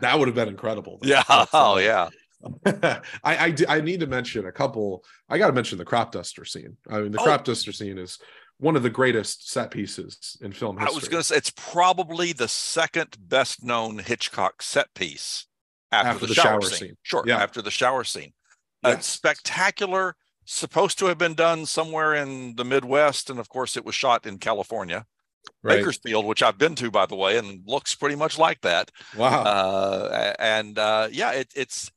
[0.01, 1.23] that would have been incredible Yeah.
[1.27, 2.09] But, uh, Oh, yeah.
[3.23, 5.03] I, I need to mention a couple.
[5.29, 6.77] I got to mention the crop duster scene.
[6.89, 7.23] I mean, the Oh.
[7.23, 8.19] crop duster scene is
[8.59, 10.93] one of the greatest set pieces in film history.
[10.93, 15.47] I was going to say it's probably the second best known Hitchcock set piece
[15.91, 16.95] after, the, shower, scene.
[17.03, 17.41] Sure, Yeah.
[17.41, 18.33] after the shower scene.
[18.83, 20.15] It's spectacular.
[20.49, 24.25] Supposed to have been done somewhere in the Midwest, and of course, it was shot
[24.25, 25.05] in California,
[25.61, 25.79] right.
[25.79, 28.89] Bakersfield, which I've been to, by the way, and looks pretty much like that.
[29.17, 29.43] Wow.
[29.43, 31.91] Uh, and uh, yeah, it, it's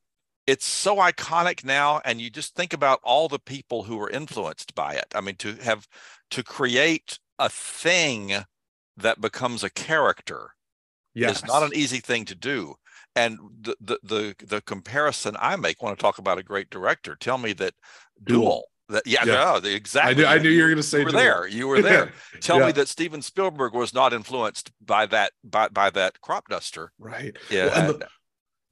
[0.48, 4.74] it's so iconic now, and you just think about all the people who were influenced
[4.74, 5.06] by it.
[5.14, 5.86] I mean, to have
[6.30, 8.32] to create a thing
[8.96, 10.54] that becomes a character
[11.14, 11.36] yes.
[11.36, 12.74] is not an easy thing to do.
[13.16, 17.16] And the the the, the comparison I make when I talk about a great director,
[17.16, 17.74] tell me that
[18.22, 18.40] Duel.
[18.42, 18.62] Duel.
[18.90, 19.34] That yeah, Yeah.
[19.34, 20.24] no, the- I knew.
[20.26, 20.98] I knew you were going to say.
[21.00, 21.20] you were Duel.
[21.22, 21.46] there.
[21.46, 22.12] You were there.
[22.40, 22.66] Tell Yeah.
[22.66, 26.92] me that Steven Spielberg was not influenced by that by by that crop duster.
[26.98, 27.36] Right.
[27.50, 28.04] Yeah, Well, and and-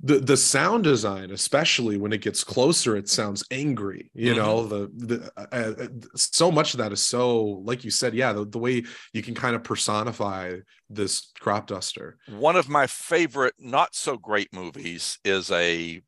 [0.01, 4.39] the the sound design especially when it gets closer it sounds angry you Mm-hmm.
[4.39, 8.33] know the the uh, uh, so much of that is so like you said yeah
[8.33, 10.55] the, the way you can kind of personify
[10.89, 16.01] this crop duster one of my favorite not so great movies is a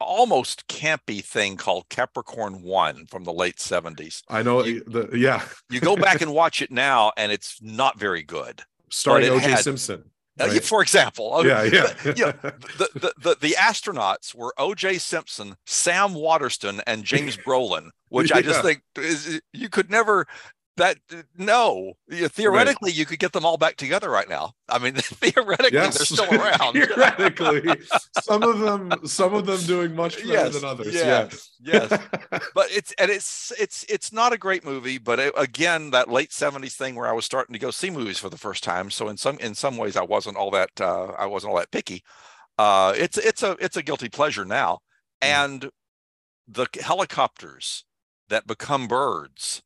[0.00, 4.22] almost campy thing called Capricorn 1 from the late 70s.
[4.28, 7.98] i know You- the yeah You go back and watch it now and it's not
[7.98, 8.62] very good.
[8.90, 9.58] starring it oj had-
[10.36, 10.60] simpson Uh.
[10.60, 14.98] For example, uh, yeah yeah but, you know, the, the, the, the astronauts were O.J.
[14.98, 20.26] Simpson, Sam Waterston, and James Brolin, which I just think is, you could never.
[20.78, 20.96] That
[21.36, 24.54] no, theoretically you could get them all back together right now.
[24.70, 25.98] I mean, theoretically yes.
[25.98, 26.72] they're still around.
[26.72, 27.74] theoretically.
[28.22, 30.94] Some of them some of them doing much better Yes, than others.
[30.94, 31.88] Yes, yeah.
[31.90, 32.00] Yes.
[32.54, 36.30] but it's and it's it's it's not a great movie but it, again that late
[36.30, 39.08] 70s thing where i was starting to go see movies for the first time so
[39.08, 42.02] in some in some ways i wasn't all that uh i wasn't all that picky.
[42.58, 44.80] Uh it's it's a it's a guilty pleasure now.
[45.22, 45.28] Mm.
[45.28, 45.70] and
[46.48, 47.84] the helicopters
[48.28, 49.62] that become birds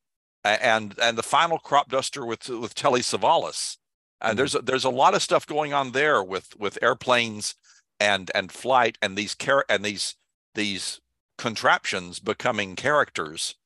[0.61, 3.77] and and the final crop duster with with telly savalas
[4.21, 4.37] and Mhm.
[4.37, 7.55] there's a, there's a lot of stuff going on there with with airplanes
[8.01, 10.17] and and flight and these char- and these
[10.55, 11.01] these
[11.39, 13.57] contraptions becoming characters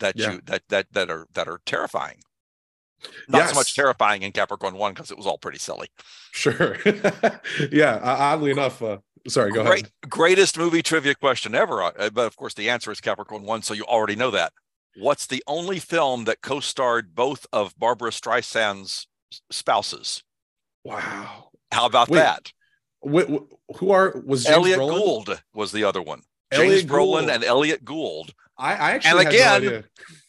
[0.00, 0.32] that Yeah.
[0.32, 2.22] you that that that are that are terrifying.
[3.28, 5.88] Not so much terrifying in Capricorn One because it was all pretty silly.
[6.32, 6.76] sure
[7.72, 11.82] yeah uh, oddly enough uh sorry go Great, ahead greatest movie trivia question ever.
[11.82, 14.52] uh, But of course, the answer is Capricorn One, so you already know that.
[14.96, 19.06] What's the only film that co-starred both of Barbra Streisand's
[19.50, 20.22] spouses?
[20.84, 22.52] wow How about Wait, that?
[23.02, 24.98] Wh- wh- who are was James Elliott Brolin?
[24.98, 26.22] Gould was the other one.
[26.50, 27.30] Elliott James Brolin Gould.
[27.30, 28.34] and Elliot Gould.
[28.58, 29.84] I, I actually and again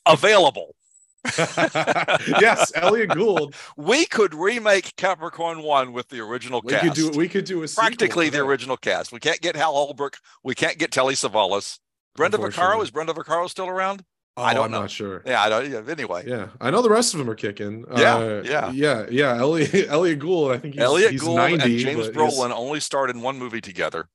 [0.05, 0.76] available.
[1.38, 3.55] yes, Elliott Gould.
[3.78, 6.86] We could remake Capricorn One with the original we cast.
[6.86, 9.12] Could do, we could do a practically the original cast.
[9.12, 10.18] We can't get Hal Holbrook.
[10.43, 11.80] We can't get Telly Savalas.
[12.16, 14.03] Brenda Vaccaro is Brenda Vaccaro still around?
[14.38, 14.82] Oh, I don't I'm know.
[14.82, 15.23] not sure.
[15.25, 15.69] Yeah, I don't.
[15.69, 16.23] Yeah, anyway.
[16.25, 17.86] Yeah, I know the rest of them are kicking.
[17.97, 19.36] Yeah, uh, yeah, yeah, yeah.
[19.39, 20.51] Elliott, Elliott Gould.
[20.51, 23.61] I think he's, Elliott he's Gould 90, and James Brolin only starred in one movie
[23.61, 24.07] together.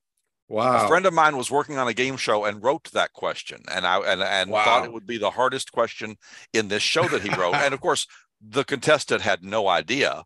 [0.49, 0.85] Wow.
[0.85, 3.87] A friend of mine was working on a game show and wrote that question, and
[3.87, 4.65] I and and wow.
[4.65, 6.17] thought it would be the hardest question
[6.53, 7.55] in this show that he wrote.
[7.57, 8.07] and of course,
[8.41, 10.25] the contestant had no idea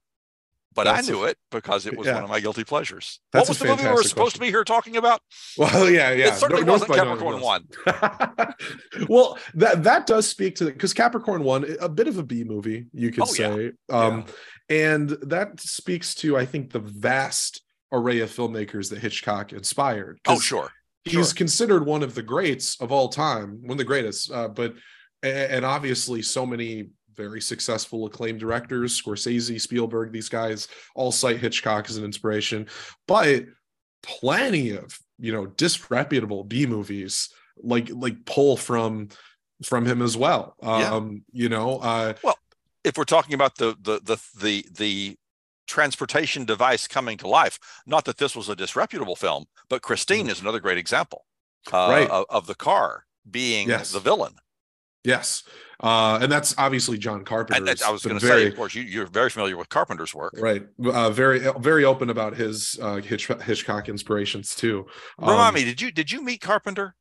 [0.75, 2.14] but That's I knew it because it was yeah.
[2.14, 3.21] one of my guilty pleasures.
[3.33, 4.35] That's what was the movie we were supposed question.
[4.35, 5.21] to be here talking about?
[5.59, 6.29] Well, yeah, yeah.
[6.29, 7.66] It certainly North wasn't Capricorn One.
[9.09, 12.87] well, that that does speak to because Capricorn One, a bit of a B movie,
[12.93, 13.97] you could oh, say, yeah.
[13.97, 14.25] Um,
[14.68, 14.95] yeah.
[14.95, 17.62] and that speaks to I think the vast
[17.93, 20.21] array of filmmakers that Hitchcock inspired.
[20.29, 20.71] Oh, sure.
[21.05, 21.35] He's sure.
[21.35, 24.31] considered one of the greats of all time, one of the greatest.
[24.31, 24.75] Uh, but
[25.23, 31.88] and obviously, so many very successful, acclaimed directors, Scorsese, Spielberg, these guys all cite Hitchcock
[31.88, 32.66] as an inspiration,
[33.06, 33.44] but
[34.02, 37.28] plenty of you know disreputable B movies
[37.62, 39.08] like like pull from
[39.64, 40.56] from him as well.
[40.62, 40.92] Yeah.
[40.92, 42.38] Um, you know, uh, well,
[42.84, 45.16] if we're talking about the the the the the
[45.66, 50.30] transportation device coming to life, not that this was a disreputable film, but Christine mm.
[50.30, 51.24] is another great example
[51.72, 52.11] uh, right.
[52.11, 53.92] of, of, the car being yes.
[53.92, 54.34] the villain.
[55.05, 55.42] Yes.
[55.82, 57.74] Uh, and that's obviously John Carpenter.
[57.86, 60.66] I was going to say, of course, you, are very familiar with Carpenter's work, right?
[60.84, 64.86] Uh, very, very open about his uh, Hitch, Hitchcock inspirations too.
[65.18, 66.96] Um, Remind me, did you did you meet Carpenter?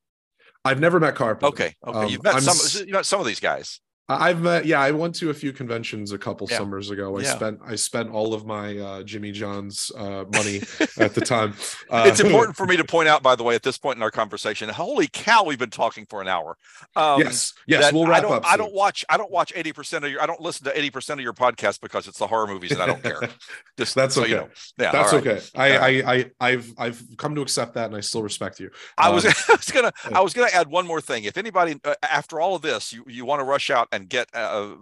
[0.64, 1.47] I've never met Carpenter.
[1.47, 2.88] Okay, okay, um, you've met I'm, some.
[2.88, 3.82] You met some of these guys.
[4.10, 6.57] I've met, yeah, I went to a few conventions a couple yeah.
[6.57, 7.18] summers ago.
[7.18, 7.36] I yeah.
[7.36, 10.62] spent I spent all of my uh, Jimmy John's uh, money
[10.97, 11.53] at the time.
[11.89, 14.03] Uh, it's important for me to point out, by the way, at this point in
[14.03, 16.57] our conversation, holy cow, we've been talking for an hour.
[16.95, 18.45] Um, yes, yes, we'll wrap I don't, up.
[18.45, 18.53] Soon.
[18.53, 19.05] I don't watch.
[19.10, 20.22] I don't watch eighty percent of your.
[20.22, 22.82] I don't listen to eighty percent of your podcast because it's the horror movies, and
[22.82, 23.22] I don't care.
[23.78, 24.32] Just that's so okay.
[24.32, 24.49] You know.
[24.78, 25.28] Yeah, that's right.
[25.28, 25.41] okay.
[25.55, 25.89] I.
[25.89, 28.70] I, I, I've, I've come to accept that, and I still respect you.
[28.97, 31.24] I was, um, I was gonna, I was gonna add one more thing.
[31.24, 34.30] If anybody, uh, after all of this, you, you want to rush out and get.
[34.34, 34.76] Uh,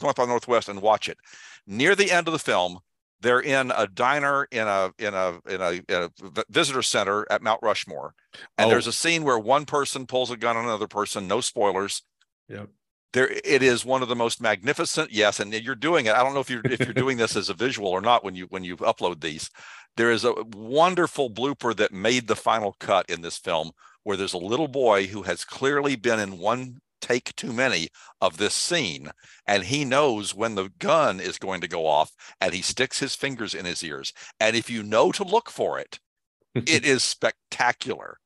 [0.00, 1.18] North by Northwest and watch it.
[1.66, 2.80] Near the end of the film,
[3.20, 7.42] they're in a diner in a in a in a, in a visitor center at
[7.42, 8.14] Mount Rushmore,
[8.58, 8.70] and oh.
[8.70, 11.28] there's a scene where one person pulls a gun on another person.
[11.28, 12.02] No spoilers.
[12.48, 12.68] Yep.
[13.12, 15.12] There, it is one of the most magnificent.
[15.12, 16.14] Yes, and you're doing it.
[16.14, 18.34] I don't know if you're if you're doing this as a visual or not when
[18.34, 19.50] you when you upload these.
[19.96, 23.72] There is a wonderful blooper that made the final cut in this film
[24.04, 27.88] where there's a little boy who has clearly been in one take too many
[28.20, 29.10] of this scene
[29.46, 33.14] and he knows when the gun is going to go off and he sticks his
[33.14, 34.14] fingers in his ears.
[34.40, 35.98] And if you know to look for it
[36.54, 38.18] it is spectacular.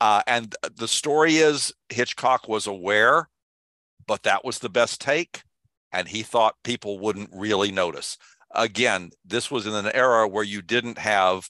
[0.00, 3.30] Uh, and the story is hitchcock was aware
[4.06, 5.42] but that was the best take
[5.92, 8.18] and he thought people wouldn't really notice.
[8.54, 11.48] Again this was in an era where you didn't have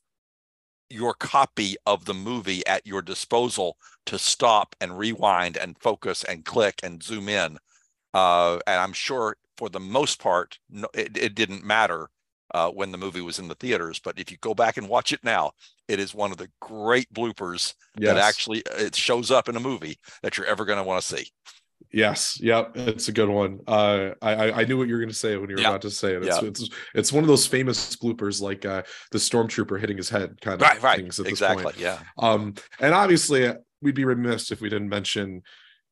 [0.95, 3.77] your copy of the movie at your disposal
[4.07, 7.59] to stop and rewind and focus and click and zoom in.
[8.15, 12.09] Uh, and I'm sure for the most part, no, it, it, didn't matter
[12.53, 14.01] uh, when the movie was in the theaters.
[14.03, 15.53] But if you go back and watch it now,
[15.89, 18.15] it is one of the great bloopers yes.
[18.15, 21.17] that actually it shows up in a movie that you're ever going to want to
[21.17, 21.27] see.
[21.93, 23.61] Yes, yep, it's a good one.
[23.67, 25.71] Uh, I I knew what you were going to say when you were yep.
[25.71, 26.25] about to say it.
[26.25, 26.45] It's, yep.
[26.45, 28.83] it's it's one of those famous bloopers, like uh,
[29.13, 30.97] the stormtrooper hitting his head, kind of right, right.
[30.99, 31.21] things.
[31.21, 31.79] At exactly, this point.
[31.79, 31.99] yeah.
[32.19, 35.43] Um, and obviously, uh, we'd be remiss if we didn't mention,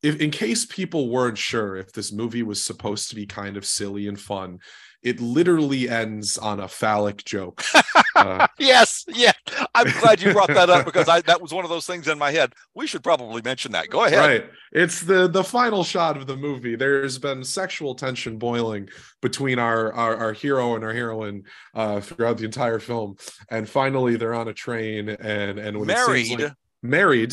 [0.03, 3.65] if in case people weren't sure if this movie was supposed to be kind of
[3.65, 4.59] silly and fun,
[5.03, 7.63] it literally ends on a phallic joke.
[8.27, 9.33] Uh, yes, yeah.
[9.75, 12.19] I'm glad you brought that up because I that was one of those things in
[12.19, 12.53] my head.
[12.75, 13.89] We should probably mention that.
[13.89, 14.19] Go ahead.
[14.19, 14.51] Right.
[14.73, 16.77] It's the the final shot of the movie.
[16.77, 18.89] There's been sexual tension boiling
[19.21, 21.45] between our our, our hero and our heroine
[21.75, 23.17] uh, throughout the entire film,
[23.51, 26.41] and finally they're on a train and and when married.
[26.41, 26.53] Like
[26.83, 27.33] married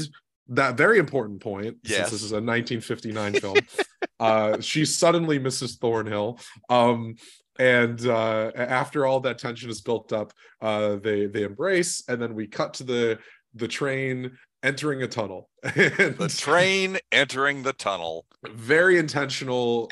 [0.50, 1.98] that very important point yes.
[1.98, 3.58] since this is a 1959 film
[4.20, 7.16] uh she's suddenly mrs thornhill um
[7.58, 12.36] and uh, after all that tension is built up, uh, they they embrace, and then
[12.36, 13.20] we cut to the
[13.54, 15.50] the train entering a tunnel.
[15.64, 18.26] the train entering the tunnel.
[18.48, 19.90] Very intentional.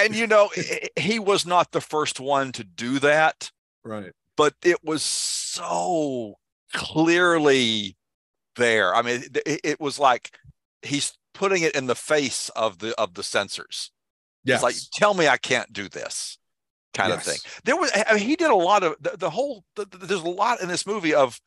[0.00, 0.50] And you know,
[0.96, 3.50] he was not the first one to do that.
[3.84, 4.12] Right.
[4.36, 6.34] But it was so
[6.72, 7.96] clearly
[8.56, 8.94] there.
[8.94, 10.32] I mean, it, was like
[10.82, 13.92] he's putting it in the face of the of the censors.
[14.44, 14.56] Yes.
[14.56, 16.38] It's like, tell me I can't do this
[16.94, 17.18] kind yes.
[17.26, 17.50] of thing.
[17.64, 19.64] There was, I mean, he did a lot of the, the whole.
[19.76, 21.40] The, there's a lot in this movie of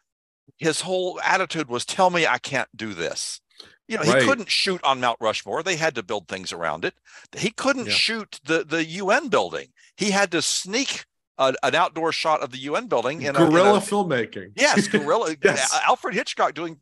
[0.57, 3.41] his whole attitude was, "Tell me I can't do this."
[3.87, 4.21] You know, Right.
[4.21, 5.63] he couldn't shoot on Mount Rushmore.
[5.63, 6.93] They had to build things around it.
[7.37, 7.93] He couldn't Yeah.
[7.93, 9.69] shoot the the UN building.
[9.95, 11.05] He had to sneak
[11.37, 14.51] a, an outdoor shot of the UN building in a- in a, Guerrilla filmmaking.
[14.55, 15.35] Yes, guerrilla.
[15.43, 15.73] Yes.
[15.87, 16.79] Alfred Hitchcock doing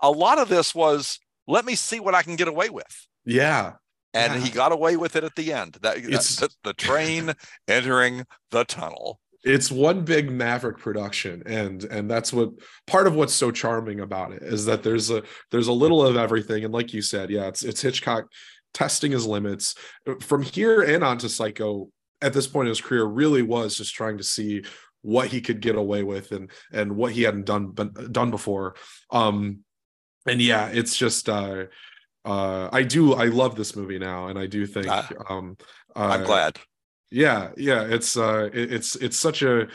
[0.00, 3.06] a lot of this was let me see what I can get away with.
[3.24, 3.74] Yeah.
[4.14, 4.40] And Yeah.
[4.40, 5.78] he got away with it at the end.
[5.82, 7.34] That, It's- the, the train
[7.68, 9.20] entering the tunnel.
[9.46, 12.48] it's one big maverick production and and that's what
[12.86, 16.16] part of what's so charming about it is that there's a there's a little of
[16.16, 18.24] everything and like you said yeah it's it's hitchcock
[18.72, 19.74] testing his limits
[20.20, 21.90] from here and on to psycho
[22.22, 24.64] at this point in his career really was just trying to see
[25.02, 28.74] what he could get away with and and what he hadn't done been, done before
[29.10, 29.58] um
[30.26, 31.64] and yeah it's just uh
[32.24, 35.56] uh i do i love this movie now and i do think Ah, um
[35.96, 36.58] I'm uh, glad.
[37.10, 39.68] yeah yeah it's uh it- it's it's such a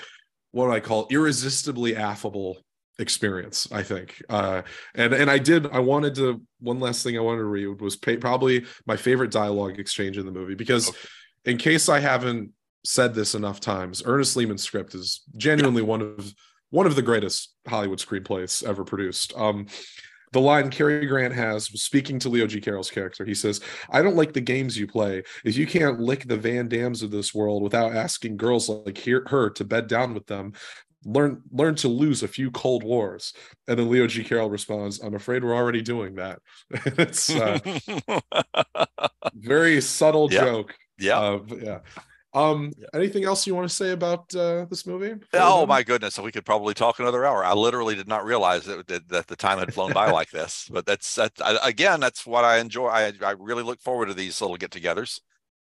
[0.52, 2.58] what do i call irresistibly affable
[2.97, 4.62] experience i think uh
[4.95, 7.95] and and i did i wanted to one last thing i wanted to read was
[7.95, 10.97] pay, probably my favorite dialogue exchange in the movie because Okay.
[11.45, 12.52] in case i haven't
[12.84, 16.34] said this enough times ernest lehman's script is genuinely one of
[16.72, 19.66] one of the greatest hollywood screenplays ever produced um
[20.32, 22.61] the line Cary Grant has speaking to Leo G.
[22.61, 25.23] Carroll's character, he says, I don't like the games you play.
[25.43, 29.49] If you can't lick the Vandamms of this world without asking girls like her, her
[29.51, 30.53] to bed down with them,
[31.05, 33.34] learn learn to lose a few cold wars.
[33.67, 34.23] And then Leo G.
[34.23, 36.39] Carroll responds, I'm afraid we're already doing that.
[36.71, 37.61] it's a
[39.34, 40.41] very subtle Yeah.
[40.41, 40.75] joke.
[40.99, 41.19] yeah.
[41.19, 41.80] Uh, yeah.
[42.34, 45.15] Um, anything else you want to say about uh, this movie?
[45.34, 46.19] Oh my goodness!
[46.19, 47.43] We could probably talk another hour.
[47.43, 50.69] I literally did not realize that that, that the time had flown by like this.
[50.71, 51.32] But that's that
[51.63, 51.99] again.
[51.99, 52.88] That's what I enjoy.
[52.88, 55.19] I I really look forward to these little get-togethers,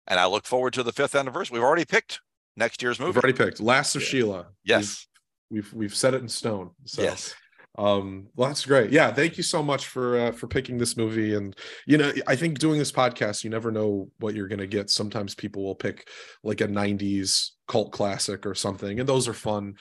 [0.08, 1.56] and I look forward to the fifth anniversary.
[1.56, 2.22] We've already picked
[2.56, 3.10] next year's movie.
[3.10, 4.08] We've already picked Last of Yeah.
[4.08, 4.46] Sheila.
[4.64, 5.08] yes,
[5.50, 6.72] We've, we've we've set it in stone.
[6.86, 7.36] So yes.
[7.78, 8.90] Um well that's great.
[8.92, 11.56] Yeah thank you so much for uh, for picking this movie and
[11.86, 14.90] you know i think doing this podcast you never know what you're going to get.
[14.90, 16.08] Sometimes people will pick
[16.44, 19.76] like a 90s cult classic or something and those are fun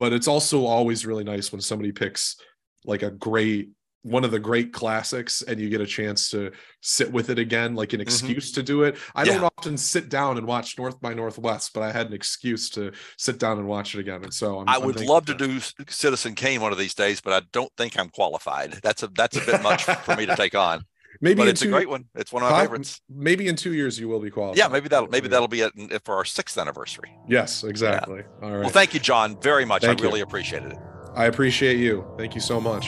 [0.00, 2.36] but it's also always really nice when somebody picks
[2.84, 3.70] like a great
[4.06, 6.50] one of the great classics and you get a chance to
[6.80, 8.02] sit with it again like an mm-hmm.
[8.02, 11.82] excuse to do it i don't often sit down and watch north by northwest but
[11.82, 14.78] i had an excuse to sit down and watch it again and so I'm, I
[14.78, 18.08] would love to do Citizen Kane one of these days, but I don't think I'm
[18.08, 18.72] qualified.
[18.82, 20.84] That's a that's a bit much for me to take on.
[21.20, 22.04] maybe But it's a great one.
[22.14, 23.00] It's one of my Pop- favorites.
[23.08, 24.58] maybe in two years you will be qualified.
[24.58, 27.16] Yeah, maybe that'll maybe that'll be it for our sixth anniversary.
[27.28, 28.22] Yes, exactly.
[28.42, 28.60] All right.
[28.60, 29.82] Well, thank you, John, very much.
[29.82, 30.08] Thank I you.
[30.08, 30.78] really appreciated it.
[31.14, 32.04] I appreciate you.
[32.18, 32.86] Thank you so much.